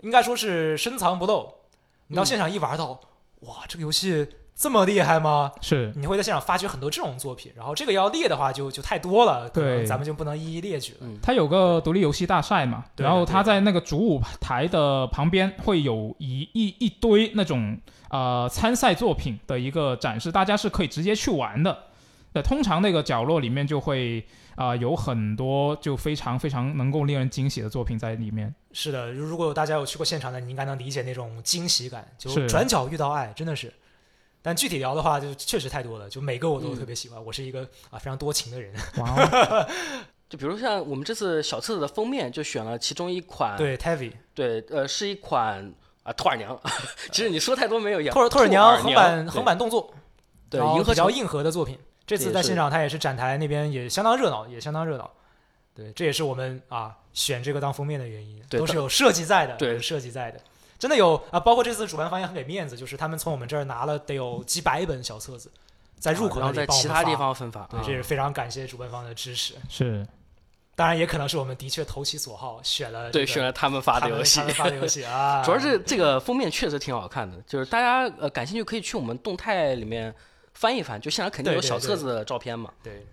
[0.00, 1.52] 应该说是深藏不露，
[2.06, 2.98] 你到嗯现场一玩到，
[3.40, 5.52] 哇，这个游戏这么厉害吗？
[5.60, 10.98] 是，你会在现场发掘很多这种作品，然后这个要列的话就就太多了，可能对咱们就不能一一列举了。
[11.02, 21.76] 嗯它有个独立游戏大赛嘛，然后对它在那个主舞台的旁边会有一一一堆那种呃参赛作品的一个展示，大家是可以直接去玩的。
[22.32, 24.24] 那，通常那个角落里面就会
[24.60, 28.54] 啊、呃有很多就非常非常能够令人惊喜的作品在里面。
[28.72, 33.72] 是的，如如果有大家有去过现场的，你应该能理解那种惊喜感，就转角遇到爱，真的是。
[34.42, 37.24] 但具体聊的话，就确实太多了，就每个我都嗯特别喜欢。
[37.24, 39.68] 我是一个啊非常多情的人，哇哦，
[40.28, 46.60] 就比如像我们这次小册子的封面，就选了其中一款，对 Tavi 对，呃，是一款啊兔耳娘。
[47.10, 48.12] 其实你说太多没有用。
[48.12, 49.94] 兔耳兔耳娘横版横版动作，
[50.50, 51.78] 对银河城比较硬核的作品。
[52.10, 55.08] 这次在现场，他也是展台那边也相当热闹，也相当热闹。
[55.72, 60.40] 对，这也是我们啊选这个当封面的原因，都是有设计在的，对有设计在的。
[60.76, 65.48] 真的有啊，包括这次主办方也很给面子，就是他们从我们这儿拿了得有几百本小册子，
[66.00, 67.62] 在入口那里啊然后在其他地，方分发。
[67.70, 69.54] 对，啊这是非常感谢主办方的支持。
[69.68, 70.04] 是
[70.74, 74.46] 当然，也可能是我们的确投其所好，选了对，这个选了他们发的游戏他。
[74.46, 80.12] 们发的游戏 啊，主要是这个封面确实挺好看的，就是大家呃感兴趣可以去我们动态里面
[80.60, 82.70] 翻一翻，就现场肯定有小册子的照片嘛。
[82.82, 83.06] 对，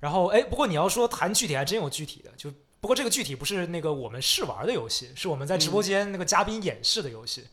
[0.00, 2.30] 然后哎，不过你要说谈具体，还真有具体的。
[2.38, 7.44] 就不过这个具体不是那个我们试玩的游戏，是我们在直播间那个嘉宾演示的游戏。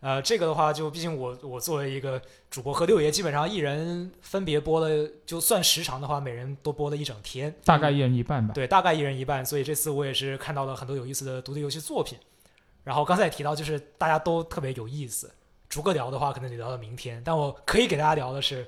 [0.00, 8.54] 呃，这个的话，就毕竟我我作为一个主播和六爷，基本上一人分别播了，就算时长的话，每人都播了一整天，大概一人一半吧。
[8.54, 9.44] 对，大概一人一半。
[9.44, 12.18] 所以这次我也是看到了很多有意思的独立游戏作品。
[12.84, 15.30] 然后刚才也提到，就是大家都特别有意思，
[15.68, 17.20] 逐个聊的话，可能得聊到明天。
[17.24, 18.64] 但我可以给大家聊的是，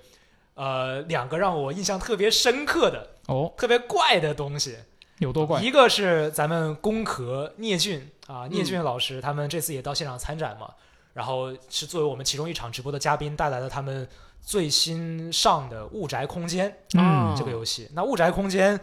[0.59, 4.77] 呃，两个让我印象特别深刻的、哦，特别怪的东西。
[5.19, 5.63] 有多怪？
[5.63, 10.69] 一个是咱们工壳聂俊啊，聂嗯俊老师，他们这次也到现场参展嘛，
[11.13, 14.09] 然后是作为我们其中一场直播的嘉宾，带来了他们
[14.43, 16.69] 最新上的《物宅空间》
[16.99, 17.89] 嗯这个游戏。
[17.95, 18.77] 那《雾宅空间》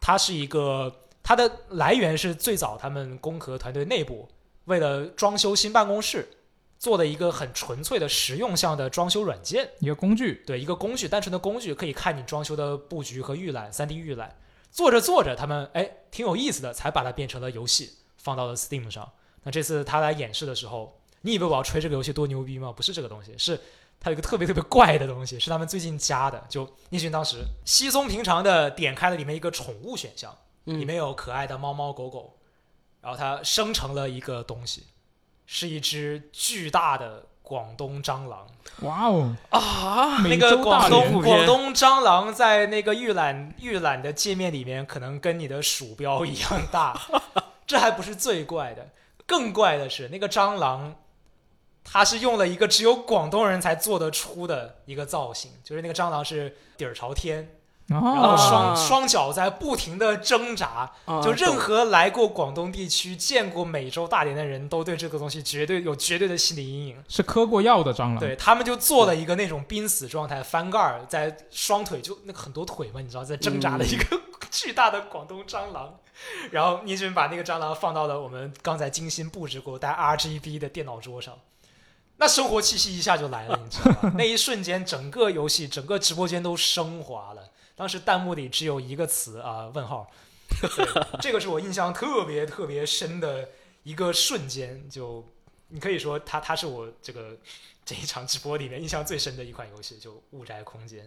[0.00, 4.28] 它是一个，它的来源是最早他们工壳团队内部
[4.66, 6.28] 为了装修新办公室
[6.84, 9.70] 做的一个很纯粹的实用向的装修软件。
[9.78, 14.36] 一个工具，对，一个工具，单纯的工具可以看你装修的布局和预览，3 D 预览。
[14.70, 19.10] 做着做着，他们哎挺有意思的，才把它变成了游戏，放到了 Steam 上。
[19.44, 22.70] 那这次他来演示的时候，你以为我要吹这个游戏多牛逼吗？
[22.70, 23.58] 不是这个东西，是
[23.98, 26.44] 它有一个特别特别怪的东西，是他们最近加的。
[26.50, 32.36] 就聂勋当时稀松平常的点开了里面一个宠物选项，嗯里面有可爱的猫猫狗狗，
[33.00, 34.84] 然后它生成了一个东西，
[35.46, 38.46] 是一只巨大的广东蟑螂。
[38.80, 47.00] 哇哦，啊，那个广东广东蟑螂在那个预览预览的界面里面，可能跟你的鼠标一样大。
[47.66, 48.90] 这还不是最怪的，
[49.26, 50.96] 更怪的是那个蟑螂，
[51.84, 57.48] 它是用了一个只有广东人才做得出的一个造型，就是那个蟑螂是底儿朝天，
[57.86, 67.04] 然后哦，双、啊双脚在不停的挣扎，啊就任何来过广东地区、见过美洲大蠊的人都对这个东西绝对有绝对的心理阴影。
[67.08, 68.18] 是嗑过药的蟑螂。
[68.18, 74.18] 对他们就做了一个那种濒死状态，翻盖儿在双腿就那个很多腿嘛，你知道在挣扎的一个
[74.50, 75.94] 巨大的广东蟑螂，
[76.52, 81.34] 然后倪军把那个蟑螂放到了我们刚才精心布置过带 RGB 的电脑桌上，
[82.16, 84.14] 那生活气息一下就来了，你知道吗？
[84.16, 87.50] 那一瞬间，整个游戏整个直播间都升华了。
[87.76, 90.10] 当时弹幕里只有一个词啊，问号。
[91.20, 93.48] 这个是我印象特别特别深的
[93.82, 95.24] 一个瞬间，就
[95.68, 97.36] 你可以说它它是我这个
[97.84, 101.04] 这一场直播里面印象最深的一款游戏，就《雾宅空间》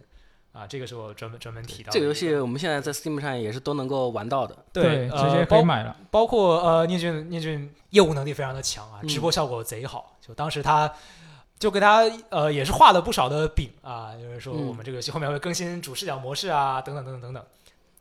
[0.59, 4.65] 啊，这个是我专门专门提到的这个游戏我们现在在 Steam 上也是都能够玩到的。
[4.73, 5.95] 对，直接可以包买了。
[6.11, 10.17] 包括呃，聂俊聂俊业务能力非常的强啊，嗯直播效果贼好。
[10.19, 10.93] 就当时他
[11.59, 17.43] 就给他呃也是画了不少的饼啊，就是说嗯我们这个游戏后面会更新主视角模式啊，等等等等等等，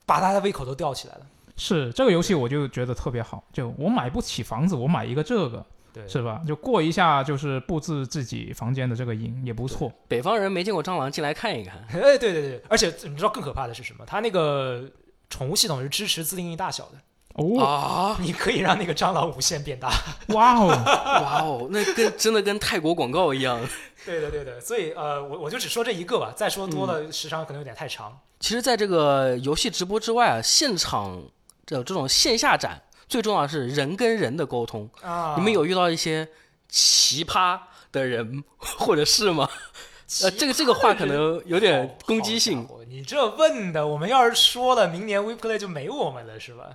[0.04, 1.26] 把他的胃口都吊起来了。
[1.56, 3.42] 是这个游戏，我就觉得特别好。
[3.50, 6.42] 就我买不起房子，我买一个这个，对，是吧？
[6.46, 9.90] 就过一下，就是布置自己房间的这个瘾也不错。
[10.06, 11.82] 北方人没见过蟑螂，进来看一看。
[11.88, 14.04] 哎，对对对，而且你知道更可怕的是什么？
[14.06, 14.84] 它那个
[15.30, 16.98] 宠物系统是支持自定义大小的，
[17.36, 19.90] 哦，啊，你可以让那个蟑螂无限变大。
[20.34, 23.60] 哇哦，哇哦，那跟真的跟泰国广告一样。
[24.04, 28.18] 对的对的，所以呃，我我就只说这一个吧，再说多嗯了时长可能有点太长。
[28.40, 31.22] 其实，在这个游戏直播之外啊，现场
[31.66, 34.88] 的这种线下展，最重要的是人跟人的沟通。
[35.02, 36.28] 啊，你们有遇到一些
[36.68, 37.58] 奇葩
[37.90, 39.48] 的人或者是吗？
[40.22, 46.70] 呃，这个这个话可能有点攻击性你这问的，我们要是说了，明年 WePlay 就没我们了，是吧？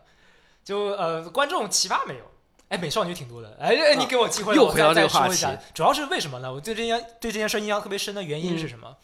[0.63, 2.23] 就呃，观众奇葩没有？
[2.69, 3.57] 哎，美少女挺多的。
[3.59, 5.61] 哎，哎你给我机会了，我再又回到这个再说一下话题。
[5.73, 6.53] 主要是为什么呢？
[6.53, 8.95] 我对这件对这件事印象特别深的原因是什么？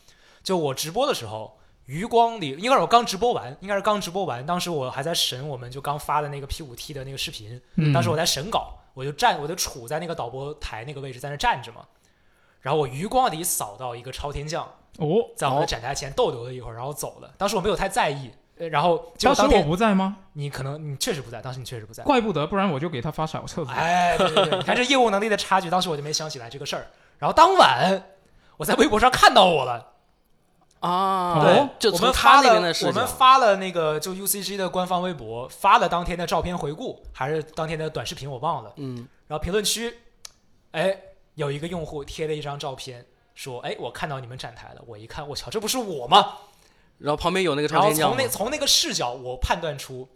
[0.42, 11.86] 就我直播的时候，余光里应该是我刚直播完，应该是刚直播完，当时我还在审我们就刚发的那个 P 五 T 的那个视频，嗯，当时我在审稿，我就站，我就杵在那个导播台那个位置，在那站着嘛。
[12.62, 14.64] 然后我余光里扫到一个超天将，
[15.00, 17.34] 哦，在我们的哦展台前逗留了一会儿，然后走了。
[17.38, 20.18] 当时我没有太在意，呃然后结当时我不在吗？
[20.34, 22.04] 你可能你确实不在，当时你确实不在。
[22.04, 23.72] 怪不得，不然我就给他发小册子。
[23.72, 26.88] 哎，对对对，你看这业务能力的差距，当时我就没想起来这个事儿。
[27.20, 28.04] 然后当晚
[28.58, 29.94] 我在微博上看到我了，
[30.80, 38.74] 啊，对就从我们发他那边了我们发了那个就 UCG 的官方微博，发了当天的照片回顾，还是当天的短视频，我忘了。
[38.78, 39.94] 嗯，然后评论区，
[40.72, 40.96] 哎，
[41.36, 46.34] 有一个用户贴了一张照片，说：“哎，我看到你们展台了。”我一看，我操，这不是我吗？
[47.00, 50.08] 然后旁边有那个然后朝天将从那从那个视角，我判断出，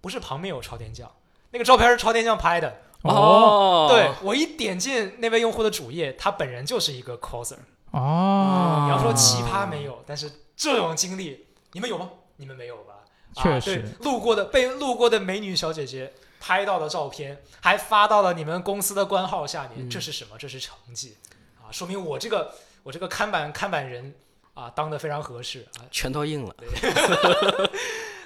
[0.00, 1.10] 不是旁边有朝天将，
[1.50, 2.82] 那个照片是朝天将拍的。
[3.02, 7.56] 哦，对我一点进那位用户的主页，他本人就是一个 coser。
[7.92, 12.10] 哦，你要说奇葩没有，但是这种经历你们有吗？
[12.36, 12.94] 你们没有吧？
[13.36, 20.36] 啊确实对，路过的被路过的美女小姐姐拍到的照片，还发到了你们公司的官号下面，嗯这是什么？
[20.38, 21.16] 这是成绩
[21.60, 24.14] 啊，说明我这个我这个看板看板人
[24.56, 25.86] 啊当的非常合适啊。
[25.92, 26.56] 拳头硬了。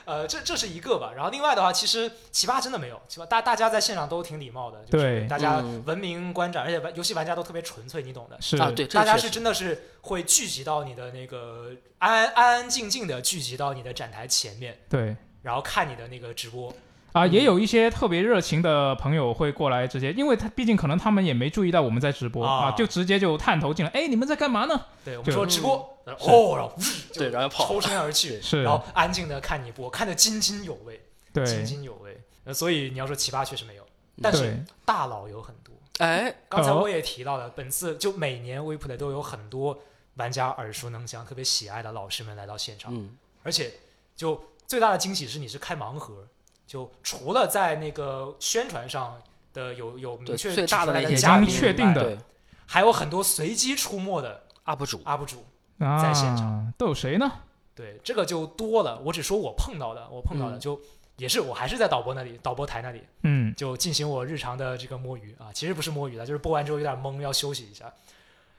[0.06, 1.12] 呃，这这是一个吧。
[1.14, 8.36] 然后另外的话，其实奇葩真的没有，奇葩大大家在现场都挺礼貌的，就是对大家嗯文明观展，而且玩游戏玩家都特别纯粹，你懂的。
[8.40, 16.74] 是啊，对，大家是真的是会聚集到你的那个安安安安静静的聚集到你的展台前面，对然后看你的那个直播。
[17.12, 17.32] 啊，嗯。
[17.32, 22.66] 也有一些特别热情的朋友会过来直接，因为他毕竟可能他们也没注意到我们在直播啊。
[22.66, 24.86] 啊，就直接就探头进来，哎，你们在干嘛呢？
[25.04, 26.74] 对我们说直播，然后哦，然后
[27.12, 28.62] 就对然后跑抽身而去，是。
[28.62, 31.00] 然后安静的看你播，看得津津有味，
[31.34, 31.62] 津对。
[31.64, 32.20] 津有味。
[32.44, 33.86] 呃所以你要说奇葩确实没有，
[34.22, 35.74] 但是，大佬有很多。
[35.98, 39.78] 哎，哦刚才我也提到了，本次就每年 WePlay 都有很多
[40.14, 43.10] 玩家耳熟能详、特别喜爱的老师们来到现场，嗯，
[43.42, 43.74] 而且
[44.16, 46.26] 就最大的惊喜是你是开盲盒，
[46.70, 49.20] 就除了在那个宣传上
[49.52, 52.16] 的有有明确最大的那些嘉宾确定的
[52.64, 55.44] 还有很多随机出没的，UP 主，UP 主。
[55.80, 57.28] 啊，在现场都有谁呢？
[57.74, 59.00] 对，这个就多了。
[59.00, 60.80] 我只说我碰到的，我碰到的嗯就、
[61.16, 67.92] 也是我还是在导播那里，导播台那里嗯，就进行我日常的这个摸鱼啊，其实不是摸鱼了，就是播完之后有点懵，要休息一下。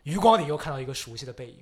[0.04, 1.60] 余光里又看到一个熟悉的背影，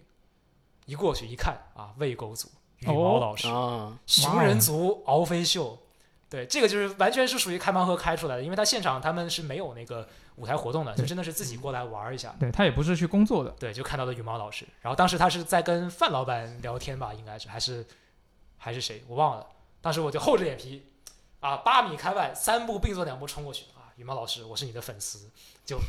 [0.88, 2.48] 一过去一看啊，喂狗组
[2.80, 5.78] 羽毛哦老师，啊，熊人族敖飞秀，
[6.30, 12.36] 对，这个就是完全是属于开盲盒开出来的，因为他现场他们是没有那个舞台活动的，就真的是自己过来玩一下。
[12.40, 17.84] 对他也不是去工作的，对，就看到了羽毛老师，然后当时他是在跟范老板聊天吧，应该是还是
[18.58, 19.48] 还是谁，我忘了。
[19.82, 20.86] 当时我就厚着脸皮
[21.40, 25.32] 啊，八米开外，三步并作两步冲过去啊，羽毛老师，我是你的粉丝，
[25.66, 25.80] 就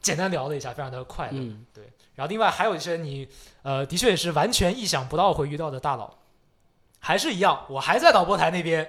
[0.00, 1.38] 简单聊了一下，非常的快乐。
[1.38, 1.66] 嗯，
[2.14, 3.28] 然后另外还有一些你
[3.62, 6.14] 呃，的确也是完全意想不到会遇到的大佬，
[7.00, 8.88] 还是一样，我还在导播台那边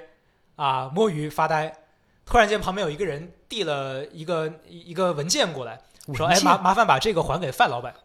[0.56, 1.76] 啊摸鱼发呆，
[2.26, 5.82] 突然间旁边有一个人递了一个一一个文件过来，
[6.16, 7.96] 说哎麻麻烦把这个还给范老板，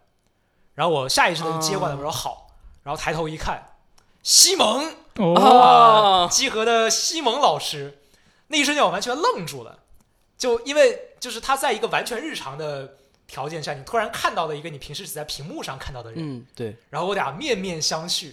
[0.75, 1.97] 然后我下意识的就接过来，哦。
[1.99, 2.51] 我说好，
[2.83, 3.77] 然后抬头一看，
[4.23, 7.99] 西蒙哦，哦，集合的西蒙老师，
[8.49, 9.81] 那一瞬间我完全愣住了，
[10.37, 18.33] 就因为就是他在一个完全日常的条件下，你突然看到了一个你平时只在屏幕上看到的人，嗯，对，然后我俩面面相觑，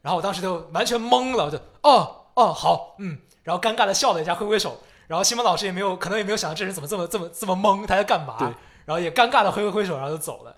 [0.00, 8.36] 然后我当时就完全懵了，我就哦哦好嗯，然后尴尬的笑了一下，挥挥手，然后西蒙老师也没有可能也没有想到这人怎么这么这么这么懵，他在干嘛？
[8.38, 8.46] 对，
[8.84, 10.56] 然后也尴尬的挥挥挥手，然后就走了，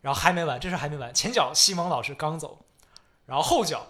[0.00, 2.58] 然后还没完，这事还没完，前脚西蒙老师刚走，
[3.26, 3.86] 然后后脚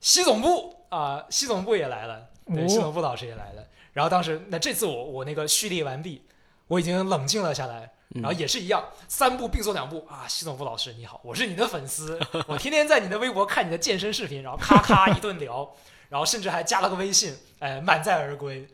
[0.00, 2.68] 西总部啊、西总部也来了，对，哦。
[2.68, 6.24] 西总部老师也来了，然后当时那这次我我那个蓄力完毕，
[6.68, 7.92] 我已经冷静了下来。
[8.14, 8.22] 嗯。
[8.22, 10.28] 然后也是一样，三步并作两步啊！
[10.28, 15.68] 西总部老师你好，我是你的粉丝，我天天在你的微博看你的健身视频，然后咔咔一顿聊，
[16.08, 18.66] 然后甚至还加了个微信，哎，满载而归。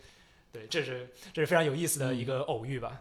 [0.52, 3.00] 对，这是这是非常有意思的一个偶遇吧，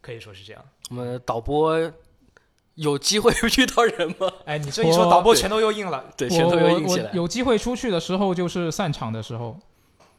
[0.00, 0.64] 可以说是这样。
[0.90, 1.92] 我们导播
[2.76, 4.30] 有机会遇到人吗？
[4.46, 6.04] 哎，你这一说，导播全都又硬了。
[6.16, 7.10] 对，全都又硬起来。
[7.12, 9.58] 有机会出去的时候就是散场的时候，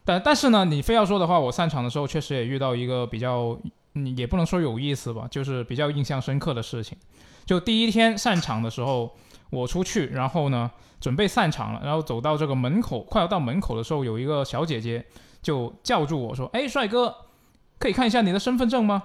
[0.03, 3.57] 但但是呢，你非要说的话，我散场的时候确实也遇到一个比较，
[3.93, 6.97] 嗯，也不能说有意思吧，就是比较印象深刻的事情。
[7.45, 9.15] 就第一天散场的时候，
[9.49, 10.69] 我出去，然后呢
[11.05, 15.05] 准备散场了，然后走到这个门口，快要到门口的时候，有一个小姐姐
[15.39, 17.15] 就叫住我说：“哎，帅哥，
[17.77, 19.03] 可以看一下你的身份证吗？”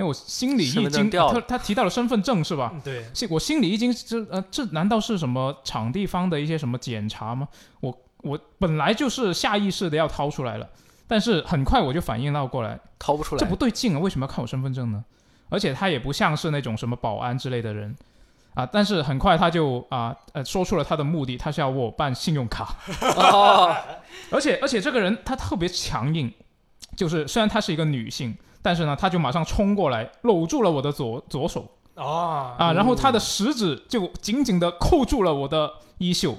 [0.00, 2.70] 因为我心里一惊，份证掉了他他提到了身份证是吧？
[2.72, 7.46] 嗯，对，是我心里一惊这呃，这难道是什么场地方的一些什么检查吗？
[7.80, 10.66] 我我本来就是下意识的要掏出来了，
[11.06, 13.98] 但是很快我就反应到过来，掏不出来这不，对劲啊！
[13.98, 15.04] 为什么要看我身份证呢？
[15.50, 17.94] 而且他也不像是那种什么保安之类的人
[18.54, 22.76] 啊，但是很快他就啊呃说出了他的目的，他是要我办信用卡，
[23.16, 23.74] 哦，
[24.30, 26.32] 而且而且这个人他特别强硬，
[26.96, 31.66] 就是虽然她是一个女性，但是呢，他就马上冲过来搂住了我的左左手。
[31.94, 36.34] 哦，啊，然后他的嗯食指就紧紧的扣住了我的衣袖，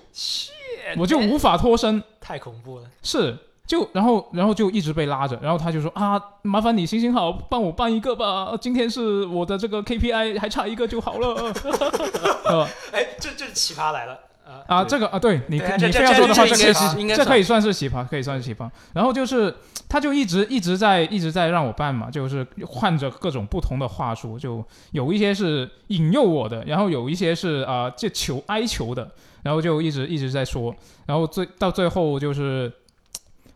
[0.97, 2.85] 我就无法脱身，太恐怖了。
[3.01, 11.53] 是就然后然后就一直被拉着，然后他就说啊，麻烦你行行好，帮我办一个吧，今天是我的这个 KPI 还差一个就好了，
[12.45, 14.59] 呃哎，这这是奇葩来了啊！
[14.67, 18.69] 啊，这个啊，对你你要说的话，这这可以这可以算是奇葩，可以算是奇葩。
[18.93, 19.55] 然后就是
[19.87, 29.09] 他就一直一直在一直在让我办嘛，就是换着各种不同的话术，就有一些是引诱我的，然后有一些是啊、就求哀求的，
[29.41, 32.69] 然后就一直一直在说，然后最到最后就是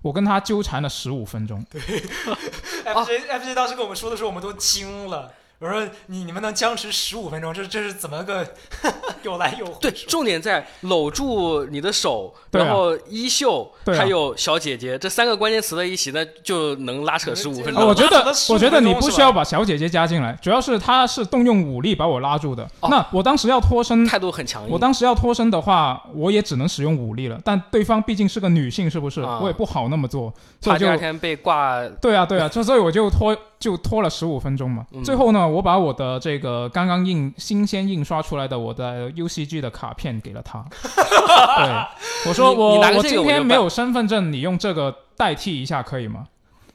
[0.08, 1.82] 我跟他纠缠了十五分钟，对
[2.88, 5.34] FJ FJ 当时跟我们说的时候，我们都惊了。
[5.60, 8.48] 我说你你们能僵持十五分钟，这这是怎么个
[9.24, 9.74] 有来有回？
[9.82, 17.89] 对，重点在搂住你的手，对啊然后衣袖，对啊还有小姐姐这三个关键词在一起，那就能拉扯十五分啊，钟。
[17.89, 22.64] 我觉得拉扯了，15我觉得你不需要把小姐姐加进来，主要是她是动用武力把我拉住的。
[22.82, 24.70] 哦那我当时要脱身，态度很强硬。
[24.70, 27.39] 我当时要脱身的话，我也只能使用武力了。
[27.43, 29.22] 但对方毕竟是个女性，是不是？
[29.22, 30.32] 啊我也不好那么做，
[30.62, 34.86] 所以就怕第二天被挂，对啊，对啊，就所以我就拖就拖了十五分钟嘛。
[34.91, 40.66] 嗯最后呢，我把我的这个刚刚印新鲜印刷出来的我的 UCG 的卡片给了他。
[40.74, 46.26] 对，我说你我我今天没有身份证，你用这个代替一下可以吗？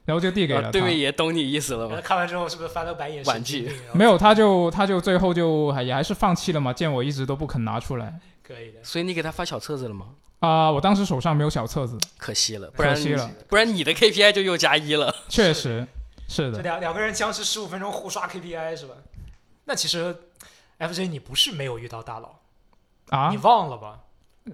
[0.05, 2.03] 然后就递给了对面也懂你意思了然后吗？
[2.03, 3.25] 看完之后是不是翻了白眼？
[3.25, 8.81] 婉神经拒病啊没有，他就他就最后就还也还是放弃了嘛，见我一直都不肯拿出来可以的。
[8.83, 10.07] 所以你给他发小册子了吗？
[10.41, 15.15] 啊、我当时手上没有小册子，可惜了，不然可惜了，不然你的 KPI 就又加一了。
[15.29, 15.87] 确实
[16.33, 16.57] 是的。
[16.57, 18.95] 这两两个人僵持十五分钟互刷 KPI 是吧？
[19.65, 20.17] 那其实
[20.79, 22.37] FJ 你不是没有遇到大佬，
[23.11, 24.01] 啊你，忘了吧？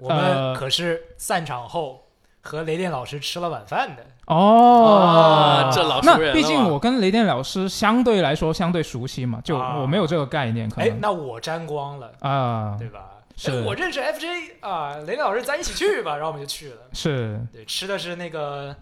[0.01, 2.09] 我们呃可是散场后
[2.43, 4.05] 和雷电老师吃了晚饭的。
[4.27, 13.13] 哦，这老那毕竟我跟雷电老师相对来说相对熟悉嘛，就啊我没有这个概念，可哎，能那我沾光了，啊，对吧？
[13.37, 14.27] 是哎我认识 FJ
[14.61, 16.81] 啊，雷电老师，咱一起去吧，然后我们就去了。
[16.93, 18.75] 是，对，吃的是那个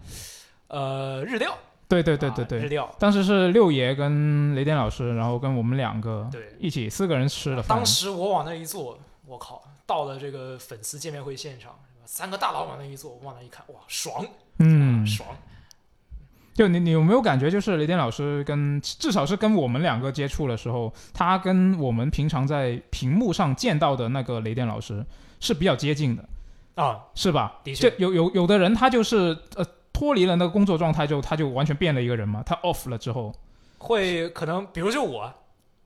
[0.67, 1.55] 呃日料，
[1.87, 2.93] 对对对对对，料。
[2.99, 7.77] 当时是六爷跟雷电老师，然后跟我们两个对，一起四个人吃了饭。
[7.77, 11.73] 当，时我往那一坐，我靠，到了这个粉丝见面会现场，
[12.05, 14.25] 三个大佬往那一坐，我往那一看，哇，爽，
[14.59, 15.01] 嗯。
[15.01, 15.29] 啊，爽。
[16.53, 25.05] 就你你有没有感觉，就是雷电老师跟至少是跟我们两个接触的时候，他跟我们平常在屏幕上见到的那个雷电老师
[25.39, 26.27] 是比较接近的，
[26.73, 27.59] 啊，是吧？
[27.63, 27.93] 的确。
[27.99, 29.63] 有有有的人他就是呃
[29.97, 33.33] 脱离了那个工作状态之后，他就完全变了一个人嘛，他 off 了之后，
[33.79, 35.33] 会可能，比如就我，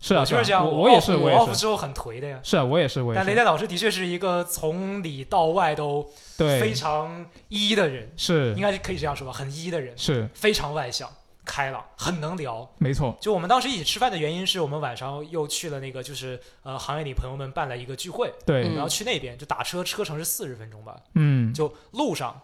[0.02, 2.38] 是啊，就是这样，我也是，我 off，之后很颓的呀。
[2.44, 6.06] 是啊，我也是，我也是，但雷电老师的确是一个从里到外都
[6.36, 8.54] 非，常一的人，是。
[8.54, 10.28] 应该是可以这样说吧，很一的人，是。
[10.34, 11.10] 非常外向、
[11.46, 12.70] 开朗，很能聊。
[12.80, 18.74] 没错，就我们当时一起吃饭的原因是我们晚上又去了那个就是呃行业里朋友们办了一个聚会，对，嗯。
[18.74, 22.42] 然后去那边就打车，车程是四十分钟吧，嗯，就路上，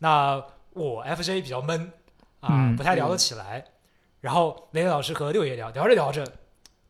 [0.00, 0.42] 那
[0.78, 1.92] 我 FJ 比较闷
[2.40, 3.64] 啊，嗯不太聊得起来。
[4.20, 6.26] 然后雷雷老师和六爷聊，聊着聊着，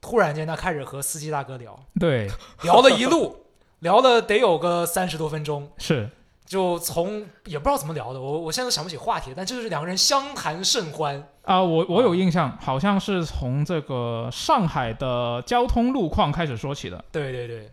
[0.00, 2.30] 突然间他开始和司机大哥聊，对，
[2.62, 3.44] 聊了一路，
[3.80, 6.08] 聊了得有个三十多分钟， 是，
[6.46, 11.28] 就从也不知道怎么聊的，我我现在都想不起话题，但就是两个人相谈甚欢。
[11.42, 17.04] 啊，我我有印象，好像是从这个上海的交通路况开始说起的。
[17.12, 17.70] 对对对，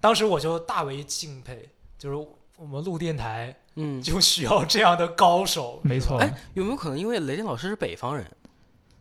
[0.00, 2.28] 当时我就大为敬佩，就是
[2.62, 5.80] 我们录电台嗯，就需要这样的高手。
[5.82, 8.24] 没错哎，有没有可能因为雷电老师是北方人，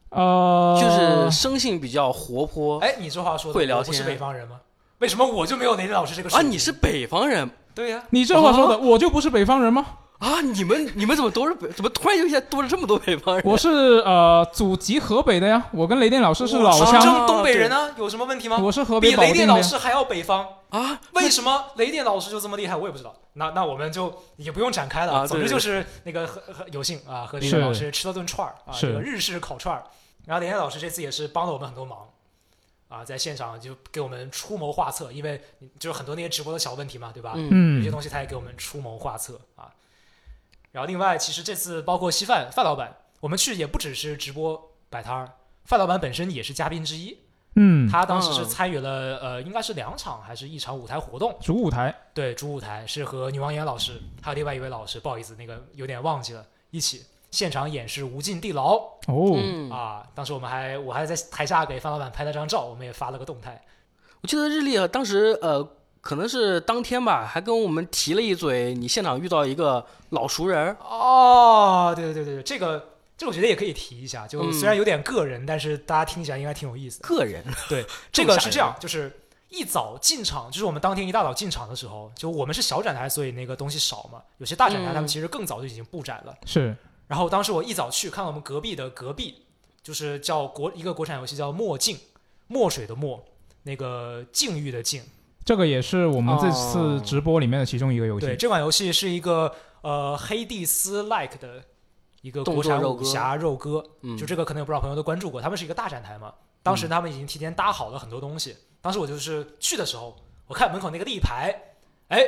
[0.09, 4.59] 呃，就是生性比较活泼哎，你这话说的会聊天不是北方人吗？
[4.97, 6.41] 为什么我就没有雷电老师这个啊？
[6.41, 9.86] 你是北方人对呀、你这话说的，我就不是北方人吗？
[10.22, 10.40] 啊？
[10.42, 11.68] 你们你们怎么都是北？
[11.72, 13.44] 怎么突然就一下多了这么多北方人？
[13.44, 13.70] 我是
[14.06, 18.58] 呃祖籍河北的呀，我跟雷电老师是老乡，东北人啊，有什么问题吗？
[18.60, 19.46] 我是河比雷北保定的呀。
[19.46, 21.02] 电老师还要北方，啊？
[21.14, 22.76] 为什么雷电老师就这么厉害？
[22.76, 23.16] 我也不知道。
[23.34, 29.84] 那那我们就也不用展开了，啊总之就是那个和和有幸啊，和雷电老师吃了顿串儿啊，是这个日式烤串儿。
[30.28, 31.98] 然后雷电老师这次也是帮了我们很多忙
[32.90, 35.42] 啊，在现场就给我们出谋划策，因为
[35.80, 37.34] 就是很多那些直播的小问题嘛，对吧？
[37.36, 39.72] 嗯有些嗯，东西他也给我们出谋划策啊。
[40.72, 45.32] 然后另外，其实这次包括稀饭范老板，我们去也不只是直播摆摊儿，
[45.66, 47.18] 范老板本身也是嘉宾之一。
[47.56, 51.38] 嗯，他当时是嗯参与了呃，应该是两场还是一场舞台活动？
[51.42, 58.76] 主舞台，对，主舞台是和女王岩老师还有另外一位老师，不好意思，那个有点忘记了，一起现场演示《无尽地牢》
[59.08, 60.08] 哦，嗯，啊。
[60.16, 63.62] 当时我们还我还在台下给范老板拍了张照，我们也发了个动态。
[64.22, 65.62] 我记得日历啊，当时呃，
[66.02, 77.08] 可能是当天吧，还跟我们提了一嘴，你现场遇到一个老熟人儿，哦，对对对对，这个这个我觉得也可以提一下，就嗯虽然有点个人，但是大家听起来应该挺有意思的。
[77.08, 79.12] 个人， 对，这个是这样， 就是
[79.49, 84.22] 一早进场，就是我们当天一大早进场的时候，就我们是小展台，所以那个东西少嘛。
[84.39, 86.36] 有些大展台他们嗯其实更早就已经布展了。
[86.47, 86.76] 是，
[87.08, 89.43] 然后当时我一早去看到我们隔壁的隔壁，
[89.84, 91.95] 就是叫国一个国产游戏叫墨镜，
[92.47, 93.24] 墨水的墨，
[93.62, 95.04] 那个境遇的境。
[95.52, 101.62] 这个也是我们这次哦直播里面的其中一个游戏对，这款游戏是一个呃黑蒂斯 like 的
[102.22, 103.84] 一个武侠肉鸽。
[103.99, 106.34] 嗯，就这个可能有不少朋友都关注过，他们是一个大展台嘛，
[106.64, 108.56] 当时他们已经提前搭好了很多东西。
[108.80, 110.16] 当时我就是去的时候，
[110.47, 111.54] 我看门口那个立牌，
[112.08, 112.24] 哎，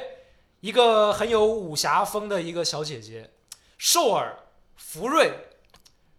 [0.59, 3.29] 一个很有武侠风的一个小姐姐，
[3.77, 4.37] 瘦耳
[4.75, 5.31] 福瑞，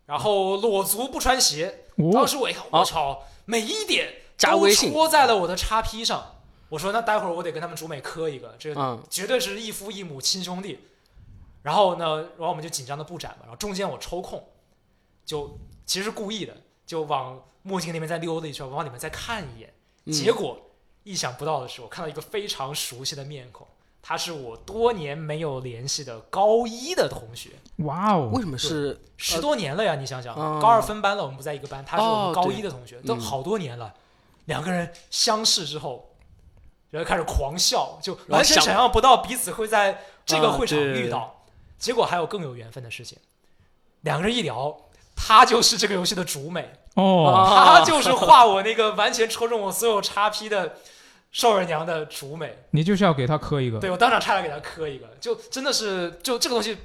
[0.06, 1.84] 然后裸足不穿鞋。
[2.14, 6.30] 当哦，时我一看，哦我操，每一点都戳在了我的叉 P 上。
[6.68, 10.80] 我说那待会儿我得跟他们主美磕一个，这嗯绝对是异父异母亲兄弟。
[11.62, 14.42] 然后呢，然后我们就紧张的布展嘛，然后中间我抽空，
[15.24, 16.54] 就其实是故意的，
[16.86, 19.72] 就往墨镜那边再溜达一圈，往里面再看一眼。
[20.04, 20.58] 嗯结果
[21.04, 23.66] 意想不到的是，我看到一个非常熟悉的面孔，
[24.02, 29.94] 他是我多年没有联系的高一的同学，哇哦为，什么是十多年了呀！
[29.94, 33.94] 你想想，嗯高二分班了，我们不在一个班，他是我哦们高一的同学，都嗯好多年了。
[34.44, 36.13] 两个人相识之后，
[36.94, 41.44] 然后开始狂笑，就完全想象不到彼此会在这个啊会场遇到。
[41.76, 43.18] 结果还有更有缘分的事情，
[44.02, 44.76] 两个人一聊，
[45.16, 50.76] 他就是这个游戏的主美，哦，啊他就是画我那个完全戳中我所有叉 P 的
[51.32, 52.60] 少儿娘的主美。
[52.70, 56.78] 你就是要给他磕一个，对我当场差点给他磕一个，就真的是就这个东西，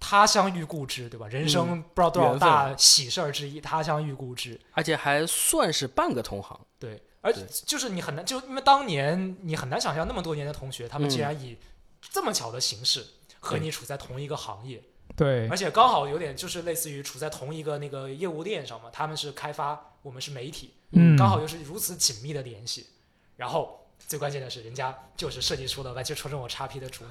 [0.00, 1.26] 他乡遇故知，对吧？
[1.28, 4.58] 人生不知道多少大喜事儿之一，他乡遇故知。
[4.72, 6.58] 而且还算是半个同行。
[6.78, 7.42] 对，而对。
[7.64, 11.10] 就是你很难，就因为当年你很难想象那么多年的同学，他们嗯。
[11.10, 11.56] 竟然以
[12.02, 13.06] 这么巧的形式
[13.40, 14.82] 和你处在同一个行业，
[15.16, 15.48] 对。
[15.48, 22.86] 而且刚好有点就是类似于处在同一个那个业务链上嘛，他们是开发，我们是媒体，嗯，刚好又是如此紧密的联系，
[23.36, 27.08] 然后最关键的是，人家就是设计出了完全戳中我叉 P 的主意，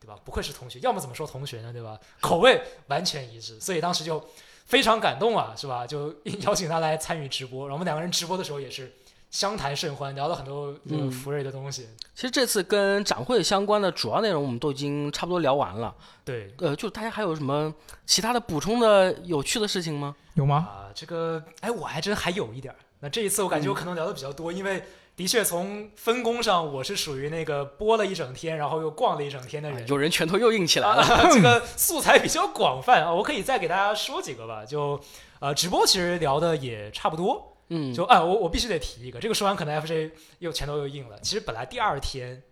[0.00, 0.18] 对吧？
[0.26, 1.98] 不愧是同学，要么怎么说同学呢，对吧？
[2.20, 4.22] 口味完全一致，所以当时就
[4.66, 5.86] 非常感动啊，是吧？
[5.86, 8.92] 就邀请他来参与直播，然后我们两个人直播的时候也是
[9.34, 11.88] 相谈甚欢，聊了很多这个嗯福瑞的东西。
[12.14, 15.92] 其实这次跟展会相关的主要内容我们都已经差不多聊完了。
[16.24, 17.74] 对呃，就大家还有什么
[18.06, 20.14] 其他的补充的有趣的事情吗？
[20.34, 20.68] 有吗？
[20.70, 22.78] 啊，这个哎，我还真还有一点儿。
[23.00, 24.84] 那这一次我感觉我可能聊的比较多，因为
[25.16, 29.84] 的确从分工上我是属于那个播了一整天，然后又逛了一整天的人。
[29.88, 31.02] 有人拳头又硬起来了。
[31.02, 34.64] 啊， 这个素材比较广泛啊，我可以再给大家说几个吧。
[34.64, 35.00] 就
[35.40, 37.53] 呃，直播其实聊的也差不多。
[37.68, 41.18] 嗯，就啊，我我必须得提一个，这个说完可能 FJ 又前头又硬了。
[41.20, 42.42] 其实本来第二天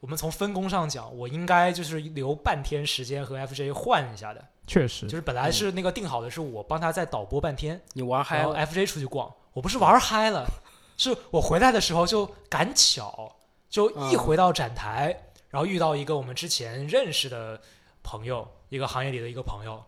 [0.00, 5.06] 我们从分工上讲，我应该就是留半天时间和 FJ 换一下的，确实。
[5.06, 8.54] 就，是本来是那个定好的是我帮他再导播半天，你玩嗨了。
[8.54, 10.46] FJ 出去逛，我不是玩嗨了，
[10.96, 13.34] 是我回来的时候就赶巧，
[13.68, 14.18] 就一嗯。
[14.18, 17.60] 回到展台，然后遇到一个我们之前认识的
[18.02, 19.82] 朋友，一个行业里的一个朋友，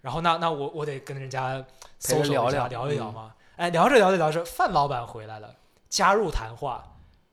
[0.00, 1.62] 然后那那我我得跟人家
[1.98, 5.54] 搜索一下聊聊嗯聊一聊嘛，哎，聊着聊着聊着，范老板回来了，
[5.90, 6.82] 加入谈话，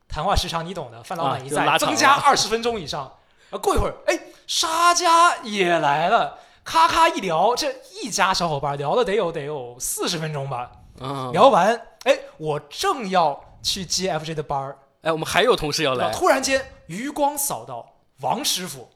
[0.09, 3.09] 谈话时长你懂的，范老啊板一在，增加了 二十分钟以上，
[3.49, 6.37] 啊，过一会儿，哎，沙家也来了。
[6.65, 10.69] 咔咔一聊，这一家小伙伴聊了得有得有四十分钟吧。
[10.99, 11.73] 嗯，聊完，
[12.03, 16.11] 哎，我正要去接 FJ 的班儿，哎，我们还有同事要来。
[16.11, 18.89] 突然间余光扫到王师傅，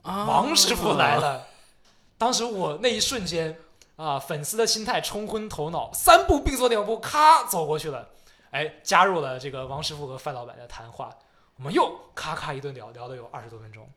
[0.00, 1.16] 啊王师傅来。
[1.16, 1.48] 了。
[2.16, 3.58] 当时我那一瞬间
[4.02, 8.08] 啊，粉丝的心态冲昏头脑，三步并作两步，咔走过去了，
[8.50, 11.10] 哎，加入了这个王师傅和范老板的谈话。
[11.56, 13.88] 我们又咔咔一顿聊，聊了有二十多分钟。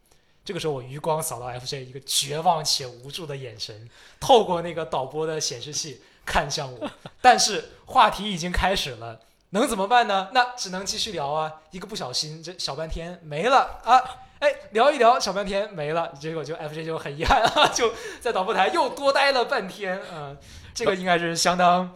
[0.43, 3.89] 这个时候，我余光扫到 FJ 一个绝望且无助的眼神，
[4.19, 6.91] 透过那个导播的显示器看向我。
[7.19, 10.29] 但是话题已经开始了，能怎么办呢？
[10.33, 11.61] 那只能继续聊啊！
[11.71, 14.24] 一个不小心，这小半天没了啊！
[14.39, 19.99] 哎，聊一聊，小半天没了，结果就 FJ 就很遗憾啊，就在导播台又多待了半天。
[20.13, 20.37] 嗯、
[20.73, 21.93] 这个应该是相当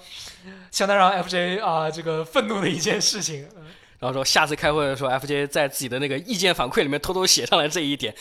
[0.71, 3.47] 相当让 FJ 啊、这个愤怒的一件事情。
[3.57, 3.65] 嗯
[3.99, 8.15] 然后说下次开会的时候，FJ 在自己的那个意见反馈里面偷偷写上来这一点。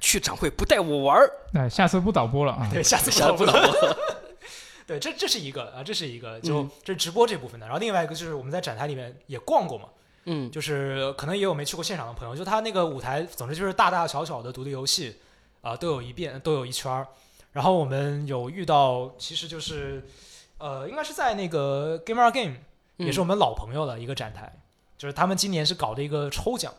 [0.00, 2.70] 去展会不带我玩儿，哎，下次不导播了啊。
[2.72, 3.96] 对，下次 下次不不导播。
[4.86, 7.66] 对，这这是一个啊，这是一个，就、嗯这是直播这部分的。
[7.66, 9.88] 然后另外一个就是我们在展台里面也逛过嘛，
[10.26, 15.16] 嗯，就是可能也有没去过现场的朋友，就他那个舞台，总之就是大大小小的独立游戏
[15.60, 17.06] 啊、都有一遍，都有一圈儿。
[17.52, 20.04] 然后我们有遇到，其实就是
[20.58, 22.56] 呃，应该是在那个 Game R Game，
[22.96, 24.52] 也是我们老朋友的一个展台，
[24.98, 26.74] 就是他们今年是搞的一个抽奖，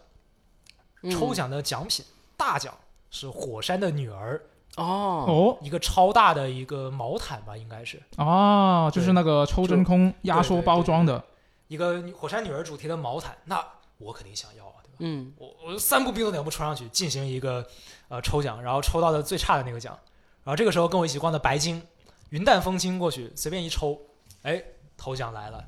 [1.01, 1.09] 嗯。
[1.09, 2.73] 抽奖的奖品大奖
[3.09, 4.41] 是火山的女儿，
[4.75, 5.57] 哦，哦。
[5.61, 8.01] 一个超大的一个毛毯吧，应该是。
[8.17, 11.23] 哦，就是那个抽真空压缩包装的，
[11.67, 13.63] 一个火山女儿主题的毛毯，那
[13.97, 14.95] 我肯定想要啊，对吧？
[14.99, 17.65] 嗯，我我三步并作两步冲上去进行一个
[18.07, 19.97] 呃抽奖，然后抽到的最差的那个奖，
[20.43, 21.81] 然后这个时候跟我一起逛的白鲸
[22.29, 23.99] 云淡风轻过去随便一抽，
[24.43, 24.63] 哎，
[24.97, 25.63] 头奖来了，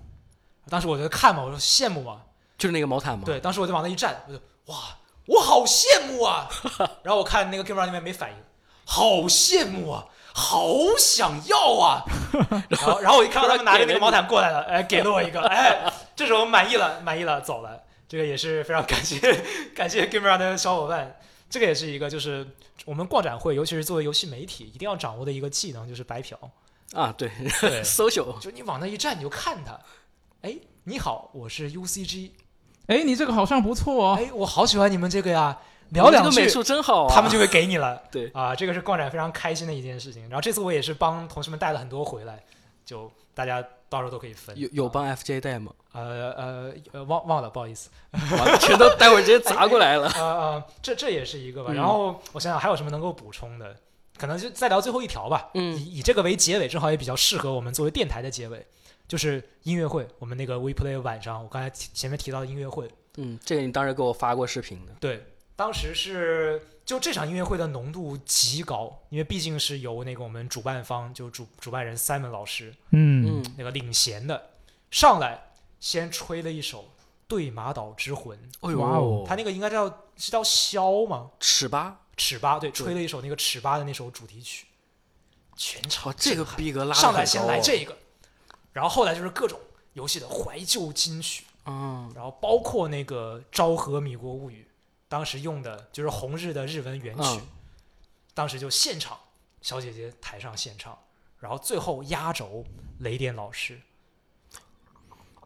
[0.70, 2.22] 当时我就看嘛，我说羡慕嘛，
[2.58, 6.50] 就是那个毛毯嘛。，对，当时我就往那一站，我就哇，我好羡慕啊！
[7.04, 8.38] 然后我看那个 Game 那边没反应，
[8.86, 10.06] 好羡慕啊，
[10.40, 10.70] 好
[11.00, 12.04] 想要啊！
[12.70, 17.84] 然后然后我一看到他们拿着那个毛毯过来了，哎，给了我一个， 哎，这时候满意了，满意了，走了。
[18.08, 19.20] 这个也是非常感谢
[19.76, 21.20] 感谢 Gamer 的小伙伴。
[21.50, 22.48] 这个也是一个，就是
[22.86, 26.38] 我们逛展会，尤其是作为游戏媒体，一定要掌握的一个技能，就是白嫖。
[26.94, 29.78] 啊，对对，，social，就你往那一站，你就看他，
[30.44, 32.30] 哎，你好，我是 UCG，
[32.86, 34.18] 哎，你这个好像不错哦。
[34.18, 38.02] 哎，我好喜欢你们这个呀，我聊两句这个美，术真好啊，他们就会给你了。
[38.12, 40.24] 对啊，这个是逛展非常开心的一件事情。
[40.24, 42.44] 然后这次我也是帮同事们带了很多回来，
[42.86, 44.58] 就大家到时候都可以分。
[44.58, 45.72] 有有帮 FJ 带吗？
[45.94, 47.90] 呃呃呃忘忘了，不好意思。
[48.60, 50.08] 全都待会儿直接砸过来了。
[50.16, 51.72] 呃呃，这这也是一个吧。
[51.72, 53.76] 嗯然后我想想还有什么能够补充的，
[54.18, 55.50] 可能就再聊最后一条吧。
[55.56, 58.64] 嗯以以这个为结尾，正好也比较适合我们作为电台的结尾，
[59.08, 60.08] 就是音乐会。
[60.20, 64.92] 我们那个 WePlay 晚上，我刚才提前面提到的音乐会，嗯，这个你当时给我发过视频的。
[65.00, 65.26] 对，
[65.58, 74.52] 当时是就这场音乐会的浓度极高，因为毕竟是由那个我们主办方就主主办人 Simon 老师嗯，嗯，那个领衔的，
[74.92, 76.82] 上来先吹了一首
[77.28, 79.26] 《对马岛之魂》，哎呦，哇哦。
[79.28, 81.32] 他那个应该叫是叫箫吗？
[81.40, 84.68] 尺八，尺八对，吹了一首那个尺八的那首主题曲，
[85.56, 87.02] 全场，这个逼格拉得。
[87.02, 87.98] 上来先来这个，
[88.74, 89.60] 然后后来就是各种
[89.94, 94.64] 游戏的怀旧金曲，嗯，然后包括那个《昭和米国物语》，
[95.08, 97.48] 当时用的就是红日的日文原曲，嗯
[98.34, 99.18] 当时就现场
[99.62, 100.98] 小姐姐台上现唱，
[101.40, 102.64] 然后最后压轴
[103.00, 103.80] 雷电老师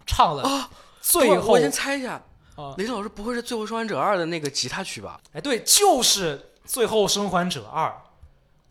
[0.06, 2.22] 唱了最后我先猜一下，
[2.56, 5.22] 啊雷老师不会是《最后生还者二》的那个吉他曲吧？
[5.32, 7.90] 哎，对，就是《最后生还者二》，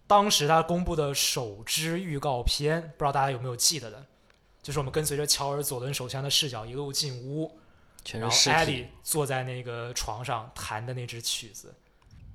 [0.07, 4.05] 当时他公布的首支预告片，不知道大家有没有记得的？
[4.63, 7.59] 就是我们跟随着乔尔·佐伦手枪的视角一路进屋，
[8.19, 8.73] 然后全是尸艾体。
[8.73, 11.75] 莉坐在那个床上弹的那支曲子，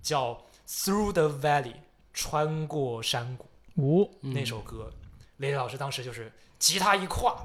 [0.01, 0.33] 叫
[0.67, 1.63] 《Through the Valley》，
[2.13, 3.45] 穿过山谷
[3.75, 4.91] 五嗯那首歌。
[5.37, 7.35] 雷雷老师当时就是吉他一挎，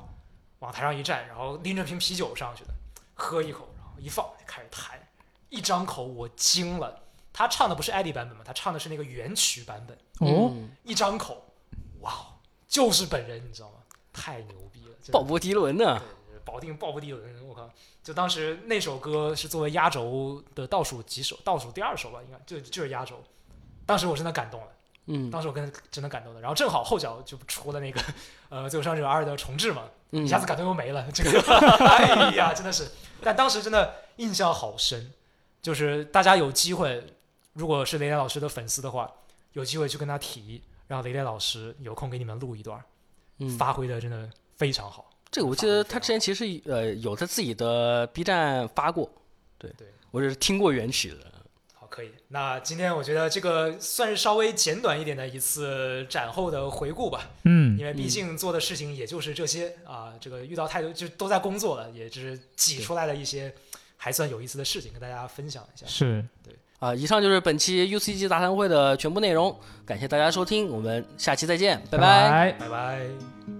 [0.61, 2.75] 往台上一站，然后拎着瓶啤酒上去的，
[3.15, 5.01] 喝一口，然后一放开始弹，
[5.49, 7.03] 一张口我惊了。
[7.33, 9.97] 他唱的不是艾莉版本嘛，他唱的是那个原曲版本，
[10.29, 11.45] 哦，嗯一张口，
[12.01, 12.27] 哇，哦，
[12.69, 13.79] 就是本人，你知道吗？
[14.13, 15.99] 太牛逼了，真的鲍勃迪伦呢？
[15.99, 16.09] 对，
[16.45, 17.69] 保定鲍勃迪伦，我靠！
[18.03, 23.23] 就当时那首歌是作为压轴的倒数几首，倒数第二首吧，应该就就是压轴。
[23.87, 24.67] 当时我真的感动了，
[25.07, 26.41] 嗯当时我跟真的感动的。
[26.41, 28.01] 然后正好后脚就出了那个
[28.49, 31.11] 呃《最后生还者二》的重置嘛，嗯一下子感动又没了。
[31.13, 31.41] 这个，
[31.87, 32.89] 哎呀，真的是。
[33.21, 35.13] 但当时真的印象好深，
[35.61, 37.05] 就是大家有机会，
[37.53, 39.11] 如果是雷雷老师的粉丝的话，
[39.53, 42.83] 有机会去跟他提，让雷雷老师有空给你们录一段，
[43.39, 45.10] 嗯，发挥的真的非常好。
[45.31, 49.09] 这个我记得他之前其实呃有在自己的 B 站发过，
[49.59, 51.17] 对对，我是听过原曲的。
[51.75, 52.11] 好，可以。
[52.29, 63.55] 那今天我觉得这个算是稍微简短一点的一次展后的回顾吧，嗯因为毕竟做的事情也就是这些啊，这个遇到太多就都在工作了，也只是挤出来的一些
[63.97, 65.87] 还算有意思的事情跟大家分享一下。
[65.87, 69.57] 是对，啊，以上就是本期 UCG 杂谈会的全部内容，
[69.87, 72.31] 感谢大家收听，我们下期再见，拜拜。
[72.31, 72.53] 拜。
[72.53, 73.60] 拜拜。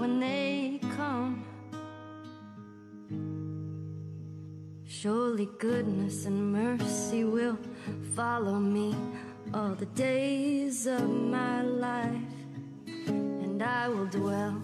[0.00, 1.44] when they come.
[4.86, 7.58] Surely goodness and mercy will
[8.16, 8.96] follow me
[9.52, 12.32] all the days of my life,
[12.96, 14.62] and I will dwell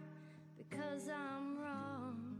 [0.57, 2.37] because I'm wrong.